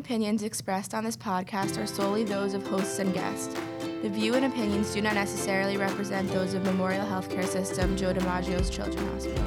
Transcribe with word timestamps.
Opinions 0.00 0.42
expressed 0.42 0.94
on 0.94 1.04
this 1.04 1.14
podcast 1.14 1.76
are 1.76 1.86
solely 1.86 2.24
those 2.24 2.54
of 2.54 2.66
hosts 2.66 3.00
and 3.00 3.12
guests. 3.12 3.54
The 4.00 4.08
view 4.08 4.34
and 4.34 4.46
opinions 4.46 4.94
do 4.94 5.02
not 5.02 5.12
necessarily 5.12 5.76
represent 5.76 6.30
those 6.30 6.54
of 6.54 6.64
Memorial 6.64 7.04
Healthcare 7.04 7.44
System, 7.44 7.98
Joe 7.98 8.14
DiMaggio's 8.14 8.70
Children's 8.70 9.26
Hospital. 9.26 9.44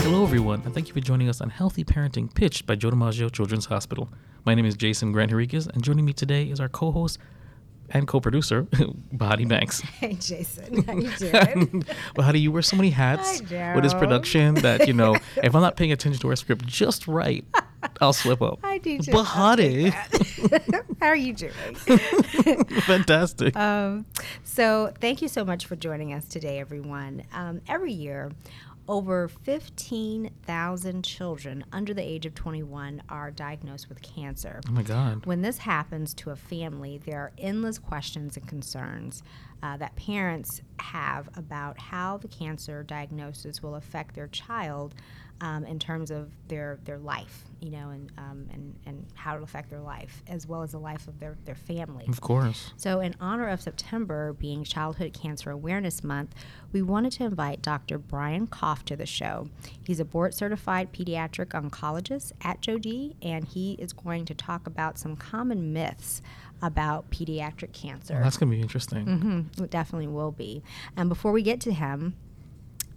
Hello, 0.00 0.24
everyone, 0.24 0.60
and 0.64 0.74
thank 0.74 0.88
you 0.88 0.92
for 0.92 1.00
joining 1.00 1.28
us 1.28 1.40
on 1.40 1.50
Healthy 1.50 1.84
Parenting 1.84 2.34
pitched 2.34 2.66
by 2.66 2.74
Joe 2.74 2.90
DiMaggio 2.90 3.30
Children's 3.30 3.66
Hospital. 3.66 4.08
My 4.44 4.56
name 4.56 4.66
is 4.66 4.74
Jason 4.74 5.12
Grant 5.12 5.30
Henriquez, 5.30 5.68
and 5.68 5.84
joining 5.84 6.04
me 6.04 6.12
today 6.12 6.50
is 6.50 6.58
our 6.58 6.68
co 6.68 6.90
host 6.90 7.20
and 7.90 8.06
co 8.06 8.20
producer, 8.20 8.62
Bahati 9.14 9.46
Banks. 9.48 9.80
Hey, 10.00 10.14
Jason. 10.14 10.82
How 10.84 10.94
you 10.94 11.10
doing? 11.18 11.84
Bahati, 12.16 12.40
you 12.40 12.50
wear 12.52 12.62
so 12.62 12.76
many 12.76 12.90
hats 12.90 13.40
Hi, 13.50 13.74
with 13.74 13.84
this 13.84 13.92
production 13.92 14.54
that, 14.56 14.86
you 14.88 14.94
know, 14.94 15.14
if 15.42 15.54
I'm 15.54 15.60
not 15.60 15.76
paying 15.76 15.92
attention 15.92 16.20
to 16.22 16.28
our 16.28 16.36
script 16.36 16.66
just 16.66 17.06
right, 17.06 17.44
I'll 18.00 18.14
slip 18.14 18.40
up. 18.40 18.60
I 18.62 18.78
do 18.78 18.98
too. 18.98 19.10
Bahati. 19.10 19.90
How 21.00 21.08
are 21.08 21.16
you 21.16 21.34
doing? 21.34 21.74
Fantastic. 22.82 23.56
um, 23.56 24.06
so, 24.44 24.92
thank 25.00 25.20
you 25.22 25.28
so 25.28 25.44
much 25.44 25.66
for 25.66 25.76
joining 25.76 26.12
us 26.14 26.24
today, 26.26 26.58
everyone. 26.60 27.24
Um, 27.32 27.60
every 27.68 27.92
year, 27.92 28.32
over 28.90 29.28
15,000 29.28 31.04
children 31.04 31.64
under 31.72 31.94
the 31.94 32.02
age 32.02 32.26
of 32.26 32.34
21 32.34 33.00
are 33.08 33.30
diagnosed 33.30 33.88
with 33.88 34.02
cancer. 34.02 34.60
oh, 34.68 34.72
my 34.72 34.82
God. 34.82 35.24
When 35.26 35.42
this 35.42 35.58
happens 35.58 36.12
to 36.14 36.30
a 36.30 36.36
family, 36.36 36.98
there 36.98 37.20
are 37.20 37.32
endless 37.38 37.78
questions 37.78 38.36
and 38.36 38.48
concerns 38.48 39.22
uh, 39.62 39.76
that 39.76 39.94
parents 39.96 40.62
have 40.78 41.28
about 41.36 41.78
how 41.78 42.16
the 42.16 42.28
cancer 42.28 42.82
diagnosis 42.82 43.62
will 43.62 43.76
affect 43.76 44.14
their 44.14 44.28
child 44.28 44.94
um, 45.42 45.64
in 45.64 45.78
terms 45.78 46.10
of 46.10 46.30
their, 46.48 46.78
their 46.84 46.98
life, 46.98 47.44
you 47.60 47.70
know, 47.70 47.90
and, 47.90 48.12
um, 48.18 48.46
and, 48.52 48.76
and 48.84 49.06
how 49.14 49.34
it'll 49.34 49.44
affect 49.44 49.70
their 49.70 49.80
life, 49.80 50.22
as 50.26 50.46
well 50.46 50.62
as 50.62 50.72
the 50.72 50.78
life 50.78 51.08
of 51.08 51.18
their, 51.18 51.38
their 51.46 51.54
family. 51.54 52.04
Of 52.08 52.20
course. 52.20 52.72
So, 52.76 53.00
in 53.00 53.14
honor 53.20 53.48
of 53.48 53.60
September 53.60 54.34
being 54.34 54.64
Childhood 54.64 55.14
Cancer 55.14 55.50
Awareness 55.50 56.04
Month, 56.04 56.34
we 56.72 56.82
wanted 56.82 57.12
to 57.12 57.24
invite 57.24 57.62
Dr. 57.62 57.98
Brian 57.98 58.46
Koff 58.46 58.84
to 58.86 58.96
the 58.96 59.06
show. 59.06 59.48
He's 59.86 60.00
a 60.00 60.04
board 60.04 60.34
certified 60.34 60.92
pediatric 60.92 61.48
oncologist 61.48 62.32
at 62.42 62.60
Jody, 62.60 63.16
and 63.22 63.46
he 63.46 63.74
is 63.74 63.92
going 63.94 64.26
to 64.26 64.34
talk 64.34 64.66
about 64.66 64.98
some 64.98 65.16
common 65.16 65.72
myths 65.72 66.20
about 66.62 67.10
pediatric 67.10 67.72
cancer. 67.72 68.14
Well, 68.14 68.22
that's 68.24 68.36
going 68.36 68.50
to 68.50 68.56
be 68.56 68.62
interesting. 68.62 69.06
Mhm, 69.06 69.62
it 69.62 69.70
definitely 69.70 70.08
will 70.08 70.32
be. 70.32 70.62
And 70.96 71.08
before 71.08 71.32
we 71.32 71.42
get 71.42 71.60
to 71.62 71.72
him, 71.72 72.14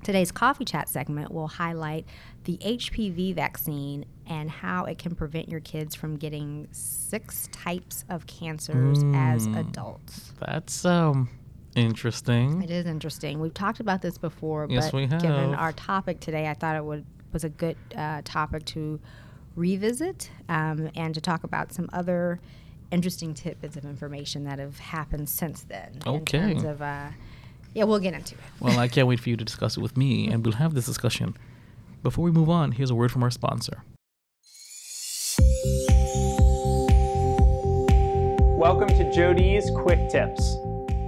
today's 0.03 0.31
coffee 0.31 0.65
chat 0.65 0.89
segment 0.89 1.31
will 1.31 1.47
highlight 1.47 2.05
the 2.43 2.57
HPV 2.57 3.33
vaccine 3.33 4.05
and 4.27 4.49
how 4.49 4.85
it 4.85 4.97
can 4.97 5.15
prevent 5.15 5.49
your 5.49 5.59
kids 5.61 5.95
from 5.95 6.17
getting 6.17 6.67
six 6.71 7.47
types 7.51 8.03
of 8.09 8.25
cancers 8.27 9.03
as 9.13 9.47
Mm. 9.47 9.59
adults. 9.59 10.33
That's 10.39 10.83
um 10.85 11.29
interesting. 11.75 12.61
It 12.61 12.69
is 12.69 12.85
interesting. 12.85 13.39
We've 13.39 13.53
talked 13.53 13.79
about 13.79 14.01
this 14.01 14.17
before, 14.17 14.67
Yes, 14.69 14.91
but 14.91 14.97
we 14.97 15.07
given 15.07 15.53
our 15.55 15.71
topic 15.73 16.19
today, 16.19 16.47
I 16.47 16.53
thought 16.53 16.75
it 16.75 16.85
would 16.85 17.05
was 17.31 17.43
a 17.43 17.49
good 17.49 17.75
uh, 17.97 18.21
topic 18.23 18.63
to 18.65 18.99
revisit 19.55 20.29
um, 20.49 20.89
and 20.95 21.13
to 21.15 21.21
talk 21.21 21.43
about 21.43 21.73
some 21.73 21.89
other 21.93 22.39
interesting 22.93 23.33
tidbits 23.33 23.75
of 23.75 23.85
information 23.85 24.43
that 24.43 24.59
have 24.59 24.77
happened 24.77 25.27
since 25.27 25.63
then. 25.63 25.97
Okay. 26.05 26.37
In 26.37 26.49
terms 26.51 26.63
of, 26.63 26.81
uh, 26.81 27.07
yeah, 27.73 27.85
we'll 27.85 27.97
get 27.97 28.13
into 28.13 28.35
it. 28.35 28.41
Well, 28.59 28.79
I 28.79 28.87
can't 28.89 29.07
wait 29.07 29.19
for 29.19 29.29
you 29.29 29.35
to 29.35 29.43
discuss 29.43 29.75
it 29.75 29.79
with 29.79 29.97
me, 29.97 30.27
and 30.27 30.45
we'll 30.45 30.53
have 30.55 30.75
this 30.75 30.85
discussion. 30.85 31.35
Before 32.03 32.23
we 32.23 32.29
move 32.29 32.51
on, 32.51 32.73
here's 32.73 32.91
a 32.91 32.95
word 32.95 33.11
from 33.11 33.23
our 33.23 33.31
sponsor. 33.31 33.83
Welcome 38.55 38.89
to 38.89 39.11
Jody's 39.11 39.71
Quick 39.71 40.09
Tips. 40.09 40.55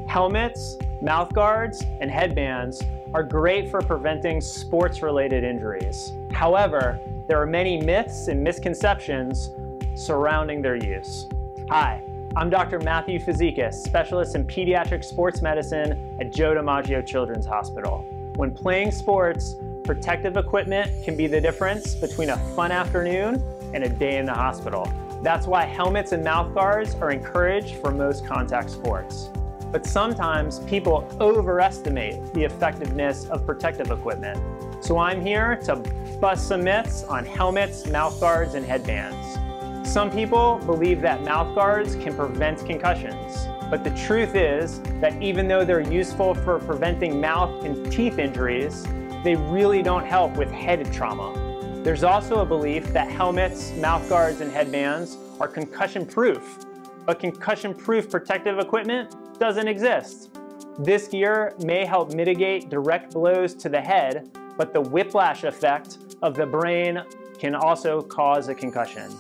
Helmets, 0.10 0.78
mouth 1.04 1.34
guards, 1.34 1.84
and 2.02 2.10
headbands 2.10 2.82
are 3.14 3.24
great 3.24 3.70
for 3.70 3.82
preventing 3.82 4.42
sports 4.42 5.04
related 5.04 5.44
injuries. 5.44 6.12
However, 6.32 7.00
there 7.28 7.40
are 7.40 7.46
many 7.46 7.80
myths 7.80 8.28
and 8.28 8.44
misconceptions 8.44 9.52
surrounding 9.96 10.64
their 10.64 10.76
use. 10.76 11.28
Hi, 11.70 12.04
I'm 12.36 12.52
Dr. 12.52 12.78
Matthew 12.78 13.18
Fazekas, 13.18 13.74
specialist 13.74 14.36
in 14.36 14.46
pediatric 14.46 15.04
sports 15.04 15.42
medicine 15.42 16.16
at 16.22 16.32
Joe 16.32 16.54
DiMaggio 16.54 17.04
Children's 17.04 17.48
Hospital. 17.48 18.06
When 18.36 18.54
playing 18.54 18.92
sports, 18.92 19.56
protective 19.84 20.38
equipment 20.38 20.92
can 21.04 21.18
be 21.18 21.26
the 21.26 21.42
difference 21.42 21.96
between 21.96 22.30
a 22.30 22.38
fun 22.56 22.72
afternoon 22.72 23.44
and 23.74 23.84
a 23.84 23.90
day 23.90 24.18
in 24.18 24.28
the 24.28 24.34
hospital. 24.34 24.88
That's 25.24 25.48
why 25.48 25.64
helmets 25.64 26.12
and 26.12 26.24
mouth 26.24 26.54
guards 26.54 26.94
are 27.02 27.10
encouraged 27.10 27.78
for 27.78 27.90
most 27.90 28.28
contact 28.28 28.70
sports. 28.70 29.32
But 29.72 29.88
sometimes 29.88 30.60
people 30.60 31.08
overestimate 31.20 32.32
the 32.36 32.44
effectiveness 32.44 33.26
of 33.26 33.44
protective 33.44 33.90
equipment. 33.90 34.40
So 34.86 35.00
I'm 35.00 35.20
here 35.20 35.56
to 35.64 35.78
bust 36.22 36.48
some 36.48 36.64
myths 36.64 37.06
on 37.06 37.26
helmets, 37.26 37.88
mouth 37.88 38.20
guards, 38.20 38.54
and 38.54 38.64
headbands. 38.64 39.40
Some 39.86 40.12
people 40.12 40.58
believe 40.66 41.00
that 41.02 41.24
mouth 41.24 41.56
guards 41.56 41.96
can 41.96 42.16
prevent 42.16 42.66
concussions. 42.66 43.48
But 43.70 43.84
the 43.84 43.92
truth 43.92 44.36
is 44.36 44.82
that 45.00 45.22
even 45.22 45.48
though 45.48 45.64
they're 45.64 45.80
useful 45.80 46.34
for 46.34 46.60
preventing 46.60 47.22
mouth 47.22 47.64
and 47.64 47.90
teeth 47.92 48.18
injuries, 48.18 48.84
they 49.24 49.36
really 49.36 49.82
don't 49.82 50.06
help 50.06 50.36
with 50.36 50.52
head 50.52 50.92
trauma. 50.92 51.82
There's 51.84 52.04
also 52.04 52.42
a 52.42 52.46
belief 52.46 52.92
that 52.94 53.10
helmets, 53.10 53.72
mouth 53.74 54.10
guards, 54.10 54.42
and 54.42 54.52
headbands 54.52 55.18
are 55.40 55.48
concussion 55.48 56.06
proof, 56.06 56.66
but 57.06 57.20
concussion 57.20 57.74
proof 57.74 58.10
protective 58.10 58.60
equipment 58.60 59.16
doesn't 59.40 59.68
exist. 59.68 60.38
This 60.80 61.08
gear 61.08 61.54
may 61.64 61.86
help 61.86 62.14
mitigate 62.14 62.70
direct 62.70 63.14
blows 63.14 63.54
to 63.56 63.70
the 63.70 63.82
head, 63.82 64.30
but 64.58 64.74
the 64.74 64.82
whiplash 64.82 65.44
effect 65.44 66.00
of 66.22 66.36
the 66.36 66.46
brain 66.46 67.02
can 67.38 67.56
also 67.56 68.02
cause 68.02 68.50
a 68.50 68.56
concussion. 68.56 69.16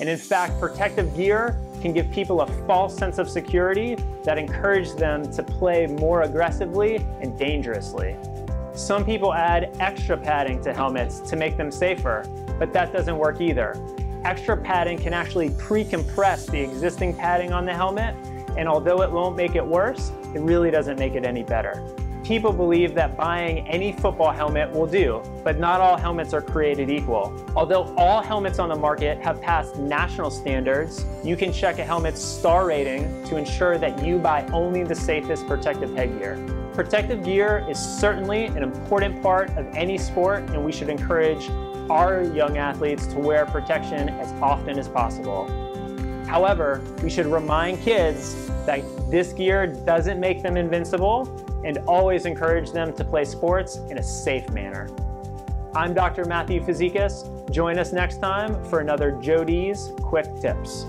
And 0.00 0.08
in 0.08 0.18
fact, 0.18 0.58
protective 0.60 1.16
gear 1.16 1.58
can 1.80 1.92
give 1.92 2.10
people 2.10 2.40
a 2.40 2.46
false 2.66 2.96
sense 2.96 3.18
of 3.18 3.28
security 3.28 3.96
that 4.24 4.38
encourages 4.38 4.94
them 4.94 5.30
to 5.32 5.42
play 5.42 5.86
more 5.86 6.22
aggressively 6.22 6.96
and 7.20 7.38
dangerously. 7.38 8.16
Some 8.74 9.04
people 9.04 9.34
add 9.34 9.76
extra 9.80 10.16
padding 10.16 10.62
to 10.62 10.72
helmets 10.72 11.20
to 11.20 11.36
make 11.36 11.56
them 11.56 11.70
safer, 11.70 12.24
but 12.58 12.72
that 12.72 12.92
doesn't 12.92 13.16
work 13.16 13.40
either. 13.40 13.74
Extra 14.24 14.56
padding 14.56 14.98
can 14.98 15.12
actually 15.12 15.50
pre-compress 15.50 16.46
the 16.46 16.60
existing 16.60 17.16
padding 17.16 17.52
on 17.52 17.64
the 17.64 17.74
helmet, 17.74 18.14
and 18.56 18.68
although 18.68 19.02
it 19.02 19.10
won't 19.10 19.36
make 19.36 19.54
it 19.54 19.66
worse, 19.66 20.12
it 20.34 20.40
really 20.40 20.70
doesn't 20.70 20.98
make 20.98 21.14
it 21.14 21.24
any 21.24 21.42
better. 21.42 21.94
People 22.28 22.52
believe 22.52 22.94
that 22.94 23.16
buying 23.16 23.66
any 23.66 23.90
football 23.90 24.32
helmet 24.32 24.70
will 24.70 24.86
do, 24.86 25.22
but 25.42 25.58
not 25.58 25.80
all 25.80 25.96
helmets 25.96 26.34
are 26.34 26.42
created 26.42 26.90
equal. 26.90 27.32
Although 27.56 27.84
all 27.96 28.20
helmets 28.20 28.58
on 28.58 28.68
the 28.68 28.76
market 28.76 29.16
have 29.22 29.40
passed 29.40 29.78
national 29.78 30.30
standards, 30.30 31.06
you 31.24 31.38
can 31.38 31.54
check 31.54 31.78
a 31.78 31.84
helmet's 31.86 32.22
star 32.22 32.66
rating 32.66 33.24
to 33.28 33.38
ensure 33.38 33.78
that 33.78 34.04
you 34.04 34.18
buy 34.18 34.46
only 34.48 34.84
the 34.84 34.94
safest 34.94 35.46
protective 35.46 35.96
headgear. 35.96 36.36
Protective 36.74 37.24
gear 37.24 37.64
is 37.66 37.78
certainly 37.78 38.44
an 38.44 38.62
important 38.62 39.22
part 39.22 39.48
of 39.56 39.66
any 39.74 39.96
sport, 39.96 40.42
and 40.50 40.62
we 40.62 40.70
should 40.70 40.90
encourage 40.90 41.48
our 41.88 42.24
young 42.24 42.58
athletes 42.58 43.06
to 43.06 43.18
wear 43.18 43.46
protection 43.46 44.10
as 44.10 44.30
often 44.42 44.78
as 44.78 44.86
possible. 44.86 45.46
However, 46.28 46.82
we 47.02 47.08
should 47.08 47.24
remind 47.24 47.80
kids 47.80 48.48
that 48.66 48.82
this 49.10 49.32
gear 49.32 49.66
doesn't 49.66 50.20
make 50.20 50.42
them 50.42 50.58
invincible 50.58 51.26
and 51.64 51.78
always 51.88 52.26
encourage 52.26 52.70
them 52.70 52.92
to 52.96 53.04
play 53.04 53.24
sports 53.24 53.76
in 53.88 53.96
a 53.96 54.02
safe 54.02 54.46
manner. 54.50 54.90
I'm 55.74 55.94
Dr. 55.94 56.26
Matthew 56.26 56.60
Fazekas. 56.60 57.50
Join 57.50 57.78
us 57.78 57.94
next 57.94 58.20
time 58.20 58.62
for 58.64 58.80
another 58.80 59.12
Jody's 59.22 59.88
Quick 60.02 60.26
Tips. 60.38 60.84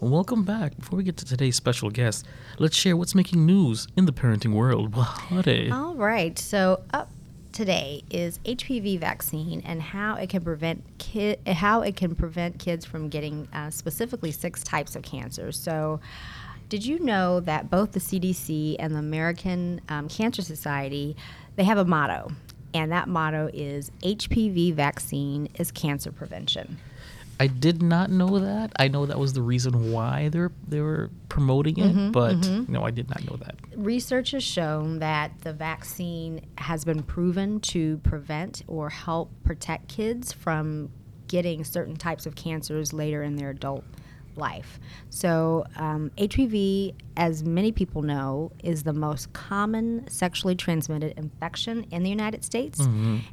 Welcome 0.00 0.42
back. 0.44 0.76
Before 0.76 0.98
we 0.98 1.04
get 1.04 1.16
to 1.16 1.24
today's 1.24 1.56
special 1.56 1.88
guest, 1.88 2.26
let's 2.58 2.76
share 2.76 2.98
what's 2.98 3.14
making 3.14 3.46
news 3.46 3.88
in 3.96 4.04
the 4.04 4.12
parenting 4.12 4.52
world. 4.52 4.92
Bahati. 4.92 5.72
All 5.72 5.94
right. 5.94 6.38
So 6.38 6.82
up 6.92 7.10
today 7.54 8.02
is 8.10 8.38
HPV 8.40 8.98
vaccine 8.98 9.62
and 9.64 9.80
how 9.80 10.16
it 10.16 10.28
can 10.28 10.42
prevent 10.42 10.84
kid 10.98 11.38
how 11.46 11.80
it 11.80 11.96
can 11.96 12.14
prevent 12.14 12.58
kids 12.58 12.84
from 12.84 13.08
getting 13.08 13.48
uh, 13.54 13.70
specifically 13.70 14.30
six 14.30 14.62
types 14.62 14.96
of 14.96 15.02
cancer. 15.02 15.52
So. 15.52 16.00
Did 16.70 16.86
you 16.86 16.98
know 16.98 17.40
that 17.40 17.70
both 17.70 17.92
the 17.92 18.00
CDC 18.00 18.76
and 18.78 18.94
the 18.94 18.98
American 18.98 19.82
um, 19.90 20.08
Cancer 20.08 20.40
Society 20.40 21.14
they 21.56 21.62
have 21.64 21.76
a 21.78 21.84
motto, 21.84 22.32
and 22.72 22.90
that 22.90 23.06
motto 23.06 23.48
is 23.52 23.90
HPV 24.02 24.72
vaccine 24.74 25.48
is 25.56 25.70
cancer 25.70 26.10
prevention. 26.10 26.78
I 27.40 27.46
did 27.48 27.82
not 27.82 28.10
know 28.10 28.38
that. 28.38 28.72
I 28.78 28.88
know 28.88 29.06
that 29.06 29.18
was 29.18 29.32
the 29.32 29.42
reason 29.42 29.92
why 29.92 30.28
they're 30.28 30.52
they 30.68 30.80
were 30.80 31.10
promoting 31.28 31.78
it, 31.78 31.94
mm-hmm, 31.94 32.10
but 32.12 32.36
mm-hmm. 32.36 32.72
no, 32.72 32.84
I 32.84 32.90
did 32.90 33.08
not 33.08 33.24
know 33.28 33.36
that. 33.36 33.56
Research 33.76 34.30
has 34.32 34.44
shown 34.44 35.00
that 35.00 35.40
the 35.40 35.52
vaccine 35.52 36.46
has 36.58 36.84
been 36.84 37.02
proven 37.02 37.60
to 37.60 37.98
prevent 37.98 38.62
or 38.66 38.88
help 38.90 39.32
protect 39.42 39.88
kids 39.88 40.32
from 40.32 40.90
getting 41.26 41.64
certain 41.64 41.96
types 41.96 42.26
of 42.26 42.34
cancers 42.34 42.92
later 42.92 43.22
in 43.22 43.36
their 43.36 43.50
adult 43.50 43.84
life. 44.36 44.78
So, 45.10 45.64
um, 45.76 46.10
HPV, 46.18 46.94
as 47.16 47.42
many 47.44 47.72
people 47.72 48.02
know, 48.02 48.52
is 48.62 48.82
the 48.82 48.92
most 48.92 49.32
common 49.32 50.08
sexually 50.08 50.54
transmitted 50.54 51.16
infection 51.16 51.86
in 51.90 52.02
the 52.02 52.10
United 52.10 52.44
States, 52.44 52.80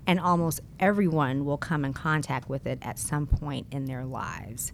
and 0.08 0.20
almost 0.20 0.62
everyone 0.80 1.46
will 1.46 1.58
come 1.58 1.86
in 1.86 1.94
contact 1.94 2.50
with 2.50 2.66
it 2.66 2.80
at 2.82 3.00
some 3.00 3.26
point 3.28 3.68
in 3.72 3.86
their 3.86 4.06
lives. 4.06 4.72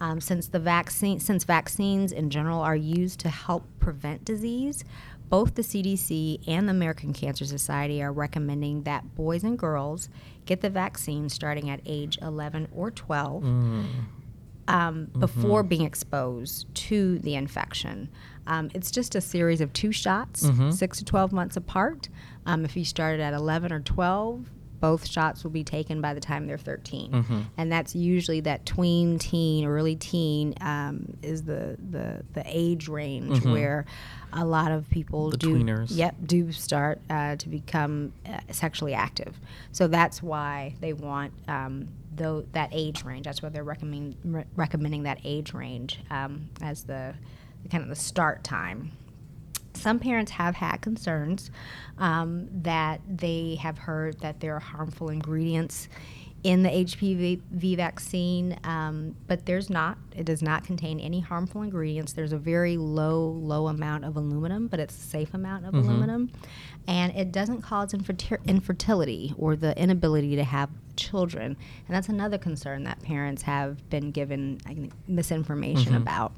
Um, 0.00 0.20
since 0.20 0.48
the 0.48 0.58
vaccine, 0.58 1.20
since 1.20 1.44
vaccines 1.44 2.12
in 2.12 2.28
general 2.28 2.60
are 2.60 2.76
used 2.76 3.18
to 3.20 3.30
help 3.30 3.64
prevent 3.80 4.26
disease, 4.26 4.84
both 5.30 5.54
the 5.54 5.62
CDC 5.62 6.46
and 6.46 6.68
the 6.68 6.70
American 6.70 7.12
Cancer 7.12 7.44
Society 7.46 8.02
are 8.02 8.12
recommending 8.12 8.82
that 8.82 9.14
boys 9.14 9.42
and 9.42 9.58
girls 9.58 10.08
get 10.44 10.60
the 10.60 10.70
vaccine 10.70 11.28
starting 11.28 11.68
at 11.70 11.80
age 11.86 12.18
11 12.22 12.68
or 12.72 12.90
12 12.90 13.42
um, 14.68 15.06
before 15.18 15.62
being 15.62 15.82
exposed 15.84 16.72
to 16.74 17.18
the 17.20 17.34
infection. 17.34 18.08
Um, 18.46 18.70
it's 18.74 18.90
just 18.90 19.14
a 19.14 19.20
series 19.20 19.60
of 19.60 19.72
two 19.72 19.92
shots, 19.92 20.48
six 20.72 20.98
to 20.98 21.04
12 21.04 21.32
months 21.32 21.56
apart. 21.56 22.08
Um, 22.46 22.64
if 22.64 22.76
you 22.76 22.84
started 22.84 23.20
at 23.20 23.34
11 23.34 23.72
or 23.72 23.80
12, 23.80 24.50
both 24.78 25.06
shots 25.08 25.42
will 25.42 25.50
be 25.50 25.64
taken 25.64 26.00
by 26.00 26.12
the 26.14 26.20
time 26.20 26.46
they're 26.46 26.58
13. 26.58 27.46
And 27.56 27.72
that's 27.72 27.96
usually 27.96 28.40
that 28.40 28.66
tween, 28.66 29.18
teen, 29.18 29.64
early 29.66 29.96
teen 29.96 30.54
um, 30.60 31.16
is 31.22 31.42
the, 31.42 31.76
the, 31.90 32.22
the 32.34 32.42
age 32.44 32.86
range 32.86 33.42
where 33.44 33.86
a 34.32 34.44
lot 34.44 34.70
of 34.70 34.88
people 34.90 35.30
The 35.30 35.38
do, 35.38 35.54
tweeners. 35.56 35.88
yep, 35.90 36.14
do 36.24 36.52
start 36.52 37.00
uh, 37.08 37.36
to 37.36 37.48
become 37.48 38.12
uh, 38.26 38.38
sexually 38.52 38.92
active. 38.94 39.40
So 39.72 39.88
that's 39.88 40.22
why 40.22 40.74
they 40.80 40.92
want 40.92 41.32
um, 41.48 41.88
though 42.16 42.46
that 42.52 42.70
age 42.72 43.04
range. 43.04 43.26
That's 43.26 43.42
why 43.42 43.48
they're 43.48 43.64
recommending 43.64 44.16
re- 44.24 44.44
recommending 44.56 45.04
that 45.04 45.18
age 45.24 45.52
range 45.52 46.00
um, 46.10 46.48
as 46.60 46.84
the, 46.84 47.14
the 47.62 47.68
kind 47.68 47.82
of 47.82 47.88
the 47.88 47.96
start 47.96 48.44
time. 48.44 48.92
Some 49.74 49.98
parents 49.98 50.32
have 50.32 50.56
had 50.56 50.78
concerns 50.78 51.50
um, 51.98 52.48
that 52.62 53.00
they 53.08 53.56
have 53.60 53.76
heard 53.78 54.20
that 54.20 54.40
there 54.40 54.56
are 54.56 54.60
harmful 54.60 55.10
ingredients 55.10 55.88
in 56.46 56.62
the 56.62 56.68
HPV 56.68 57.76
vaccine, 57.76 58.56
um, 58.62 59.16
but 59.26 59.46
there's 59.46 59.68
not. 59.68 59.98
It 60.14 60.24
does 60.26 60.42
not 60.42 60.64
contain 60.64 61.00
any 61.00 61.18
harmful 61.18 61.62
ingredients. 61.62 62.12
There's 62.12 62.32
a 62.32 62.38
very 62.38 62.76
low, 62.76 63.30
low 63.30 63.66
amount 63.66 64.04
of 64.04 64.16
aluminum, 64.16 64.68
but 64.68 64.78
it's 64.78 64.96
a 64.96 65.00
safe 65.00 65.34
amount 65.34 65.66
of 65.66 65.74
aluminum. 65.74 66.30
And 66.86 67.12
it 67.16 67.32
doesn't 67.32 67.62
cause 67.62 67.92
inferti- 67.92 68.44
infertility 68.46 69.34
or 69.36 69.56
the 69.56 69.76
inability 69.76 70.36
to 70.36 70.44
have 70.44 70.70
children. 70.96 71.56
And 71.86 71.96
that's 71.96 72.08
another 72.08 72.38
concern 72.38 72.84
that 72.84 73.02
parents 73.02 73.42
have 73.42 73.88
been 73.90 74.10
given 74.10 74.58
think, 74.64 74.92
misinformation 75.06 75.94
about. 75.94 76.32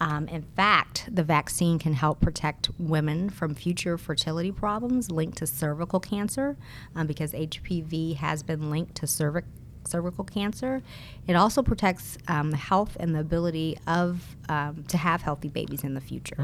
Um, 0.00 0.28
in 0.28 0.42
fact, 0.42 1.08
the 1.10 1.22
vaccine 1.22 1.78
can 1.78 1.94
help 1.94 2.20
protect 2.20 2.70
women 2.78 3.30
from 3.30 3.54
future 3.54 3.96
fertility 3.96 4.52
problems 4.52 5.10
linked 5.10 5.38
to 5.38 5.46
cervical 5.46 6.00
cancer 6.00 6.56
um, 6.94 7.06
because 7.06 7.32
HPV 7.32 8.16
has 8.16 8.42
been 8.42 8.70
linked 8.70 8.94
to 8.96 9.06
cervic- 9.06 9.44
cervical 9.86 10.24
cancer. 10.24 10.82
It 11.26 11.34
also 11.34 11.62
protects 11.62 12.18
um, 12.28 12.50
the 12.50 12.56
health 12.58 12.96
and 13.00 13.14
the 13.14 13.20
ability 13.20 13.78
of 13.86 14.36
um, 14.48 14.84
to 14.88 14.98
have 14.98 15.22
healthy 15.22 15.48
babies 15.48 15.82
in 15.82 15.94
the 15.94 16.00
future. 16.00 16.36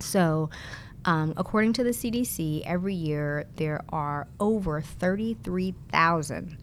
So, 0.00 0.50
um, 1.04 1.34
according 1.36 1.72
to 1.74 1.84
the 1.84 1.90
CDC, 1.90 2.62
every 2.64 2.94
year 2.94 3.46
there 3.56 3.82
are 3.88 4.28
over 4.38 4.80
33,000 4.80 6.56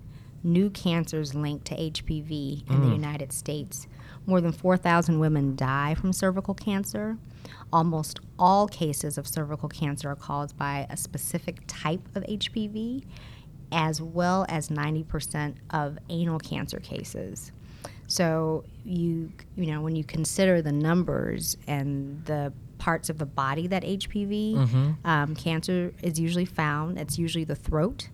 new 0.44 0.69
cancers 0.69 1.36
linked 1.36 1.65
to 1.65 1.75
HPV 1.75 2.69
in 2.69 2.81
the 2.81 2.95
United 2.95 3.33
States. 3.33 3.88
More 4.25 4.39
than 4.39 4.51
4,000 4.51 5.19
women 5.19 5.56
die 5.56 5.95
from 5.95 6.13
cervical 6.13 6.53
cancer. 6.53 7.18
Almost 7.74 8.19
all 8.38 8.68
cases 8.68 9.18
of 9.18 9.27
cervical 9.27 9.68
cancer 9.68 10.09
are 10.09 10.15
caused 10.15 10.57
by 10.57 10.88
a 10.89 10.95
specific 10.95 11.62
type 11.68 12.07
of 12.15 12.24
HPV, 12.24 13.03
as 13.71 14.01
well 14.01 14.45
as 14.47 14.69
90% 14.69 15.56
of 15.71 15.97
anal 16.09 16.39
cancer 16.39 16.80
cases. 16.80 17.51
So 18.07 18.63
you 18.83 19.31
you 19.56 19.68
know 19.68 19.81
when 19.81 19.95
you 19.95 20.03
consider 20.03 20.63
the 20.63 20.71
numbers 20.71 21.57
and 21.68 22.25
the 22.25 22.51
parts 22.79 23.09
of 23.09 23.17
the 23.19 23.25
body 23.25 23.67
that 23.67 23.83
HPV 23.83 24.55
um, 25.05 25.35
cancer 25.35 25.93
is 26.01 26.19
usually 26.19 26.45
found, 26.45 26.97
it's 26.97 27.19
usually 27.19 27.43
the 27.43 27.55
throat, 27.55 28.09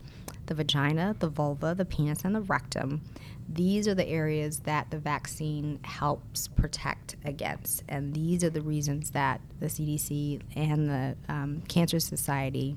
the 0.47 0.53
vagina, 0.53 1.15
the 1.19 1.29
vulva, 1.29 1.73
the 1.75 1.85
penis, 1.85 2.25
and 2.25 2.35
the 2.35 2.41
rectum. 2.41 3.01
These 3.47 3.87
are 3.87 3.93
the 3.95 4.07
areas 4.07 4.59
that 4.61 4.89
the 4.89 4.97
vaccine 4.97 5.79
helps 5.83 6.47
protect 6.47 7.15
against, 7.23 7.83
and 7.87 8.13
these 8.13 8.43
are 8.43 8.49
the 8.49 8.61
reasons 8.61 9.11
that 9.11 9.39
the 9.59 9.67
CDC 9.67 10.41
and 10.55 10.89
the 10.89 11.15
um, 11.29 11.61
Cancer 11.67 11.99
Society 11.99 12.75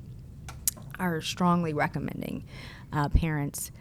are 0.99 1.21
strongly 1.21 1.73
recommending 1.73 2.43
uh, 2.93 3.09
parents 3.09 3.71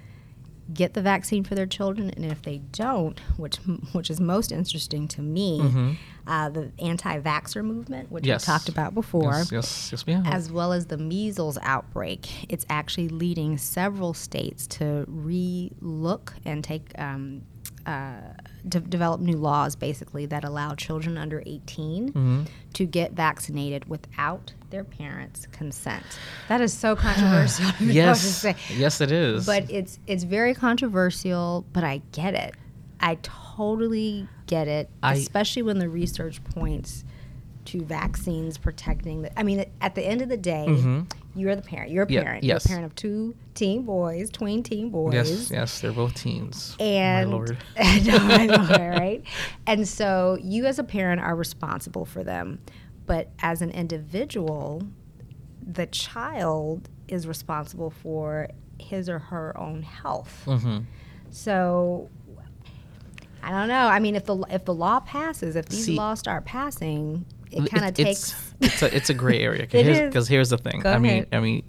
get 0.73 0.95
the 0.95 1.03
vaccine 1.03 1.45
for 1.45 1.55
their 1.55 1.67
children, 1.67 2.11
and 2.11 2.25
if 2.25 2.43
they 2.43 2.59
don't, 2.73 3.19
which 3.37 3.57
which 3.93 4.11
is 4.11 4.21
most 4.21 4.53
interesting 4.53 5.09
to 5.09 5.23
me, 5.23 5.97
uh, 6.27 6.49
the 6.51 6.71
anti-vaxxer 6.79 7.65
movement, 7.65 8.11
which 8.13 8.27
Yes. 8.27 8.47
we 8.47 8.53
talked 8.53 8.69
about 8.69 8.95
before, 8.95 9.33
Yes, 9.33 9.51
yes, 9.53 9.89
yes, 9.93 10.05
have. 10.15 10.27
as 10.27 10.53
well 10.53 10.73
as 10.73 10.87
the 10.87 10.99
measles 10.99 11.59
outbreak, 11.63 12.51
it's 12.53 12.67
actually 12.69 13.09
leading 13.09 13.57
several 13.57 14.13
states 14.15 14.67
to 14.67 15.05
re-look 15.09 16.35
and 16.45 16.63
take. 16.65 16.91
Um, 16.99 17.43
uh, 17.87 18.13
de- 18.67 18.81
develop 18.81 19.21
new 19.21 19.37
laws 19.37 19.77
basically 19.77 20.25
that 20.27 20.45
allow 20.45 20.75
children 20.75 21.19
under 21.19 21.43
18 21.45 22.09
Mm-hmm. 22.13 22.43
to 22.75 22.87
get 22.87 23.13
vaccinated 23.13 23.89
without 23.89 24.53
their 24.71 24.85
parents' 24.85 25.47
consent. 25.53 26.05
That 26.49 26.61
is 26.61 26.73
so 26.73 26.97
controversial. 26.97 27.71
to 27.73 27.83
me, 27.85 28.01
I 28.01 28.07
have 28.07 28.19
to 28.19 28.27
yes, 28.27 28.45
yes, 28.77 29.01
it 29.01 29.13
is. 29.13 29.47
But 29.47 29.71
it's 29.71 29.99
it's 30.07 30.25
very 30.25 30.55
controversial, 30.55 31.65
but 31.73 31.85
I 31.85 32.01
get 32.13 32.35
it. 32.35 32.55
I 33.01 33.17
totally 33.23 34.29
get 34.47 34.69
it, 34.69 34.89
I- 35.03 35.15
especially 35.15 35.63
when 35.63 35.79
the 35.79 35.89
research 35.89 36.43
points 36.45 37.05
to 37.67 37.83
vaccines 37.83 38.57
protecting 38.57 39.21
the 39.23 39.39
I 39.39 39.43
mean 39.43 39.65
at 39.83 39.95
the 39.95 40.03
end 40.03 40.23
of 40.23 40.29
the 40.31 40.37
day, 40.39 40.67
you're 41.39 41.57
the 41.57 41.63
parent. 41.63 41.91
You're 41.91 42.05
a. 42.05 42.11
Yeah, 42.11 42.23
parent. 42.23 42.45
yes. 42.45 42.67
You're 42.67 42.75
a 42.75 42.77
parent 42.79 42.93
of 42.93 42.95
two 42.97 43.35
teen 43.55 43.83
boys, 43.83 44.31
tween 44.31 44.63
teen 44.63 44.91
boys. 44.91 45.15
yes, 45.15 45.51
yes, 45.51 45.81
they're 45.81 45.93
both 45.93 46.15
teens. 46.15 46.77
And 46.81 47.31
my 47.31 47.37
lord. 47.37 47.59
no, 48.05 48.19
my 48.21 48.47
lord, 48.47 48.71
right? 48.99 49.23
And 49.67 49.87
so 49.87 50.39
you 50.41 50.67
as 50.67 50.79
a 50.79 50.85
parent 50.85 51.21
are 51.21 51.35
responsible 51.37 52.05
for 52.05 52.23
them. 52.25 52.61
But 53.07 53.31
as 53.41 53.63
an 53.63 53.71
individual, 53.71 54.83
the 55.67 55.87
child 55.87 56.89
is 57.09 57.27
responsible 57.27 57.91
for 57.91 58.49
his 58.79 59.09
or 59.09 59.19
her 59.19 59.59
own 59.59 59.83
health. 59.83 60.43
Mm-hmm. 60.47 60.81
So 61.31 62.11
I 63.43 63.51
don't 63.51 63.69
know. 63.69 63.87
I 63.87 63.99
mean, 63.99 64.15
if 64.15 64.25
the 64.25 64.37
if 64.51 64.65
the 64.65 64.75
law 64.75 65.01
passes, 65.01 65.57
if 65.57 65.67
these 65.67 65.87
See- 65.87 65.97
laws 65.97 66.19
start 66.19 66.45
passing, 66.45 67.25
it 67.51 67.71
kind 67.71 67.85
of 67.85 67.99
it's, 67.99 68.33
takes. 68.33 68.45
It's 68.61 68.83
a, 68.83 68.97
it's 68.97 69.11
a 69.11 69.15
gray 69.15 69.41
area. 69.49 69.63
Because 69.63 70.29
here's, 70.29 70.51
the 70.51 70.59
thing. 70.59 70.81
Go 70.81 70.93
I 70.93 70.99
mean. 70.99 71.27
I 71.33 71.41
mean, 71.41 71.63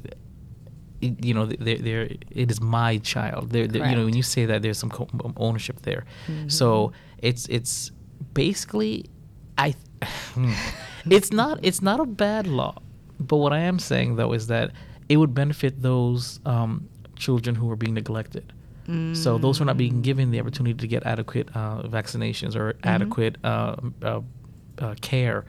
you 1.01 1.33
know, 1.33 1.45
they're, 1.45 1.77
they're, 1.77 2.09
it 2.31 2.51
is 2.51 2.59
my 2.59 2.98
child. 2.98 3.51
They're, 3.51 3.67
they're- 3.67 3.86
you 3.88 3.95
know, 3.95 4.05
when 4.05 4.15
you 4.15 4.24
say 4.24 4.45
that, 4.45 4.62
there's 4.62 4.77
some 4.77 4.89
co- 4.89 5.07
um, 5.24 5.33
ownership 5.38 5.81
there. 5.83 6.05
Mm-hmm. 6.27 6.50
So 6.50 6.91
it's 7.19 7.48
it's 7.48 7.91
basically, 8.33 9.05
I, 9.57 9.75
it's 11.09 11.31
not 11.31 11.59
it's 11.63 11.81
not 11.81 12.00
a 12.01 12.05
bad 12.05 12.48
law, 12.48 12.75
but 13.19 13.38
what 13.38 13.53
I 13.53 13.59
am 13.59 13.79
saying 13.79 14.17
though 14.17 14.33
is 14.33 14.48
that 14.48 14.71
it 15.07 15.17
would 15.17 15.33
benefit 15.33 15.81
those 15.81 16.39
um, 16.45 16.89
children 17.15 17.55
who 17.55 17.69
are 17.71 17.75
being 17.75 17.93
neglected. 17.93 18.53
So 19.13 19.38
those 19.38 19.59
who 19.59 19.65
are 19.65 19.67
not 19.67 19.77
being 19.77 20.01
given 20.01 20.31
the 20.31 20.39
opportunity 20.39 20.74
to 20.74 20.88
get 20.88 21.05
adequate 21.05 21.48
uh, 21.53 21.83
vaccinations 21.83 22.55
or 22.55 22.75
adequate 22.83 23.36
uh, 23.43 23.75
uh, 24.01 24.21
uh, 24.79 24.95
care, 25.01 25.45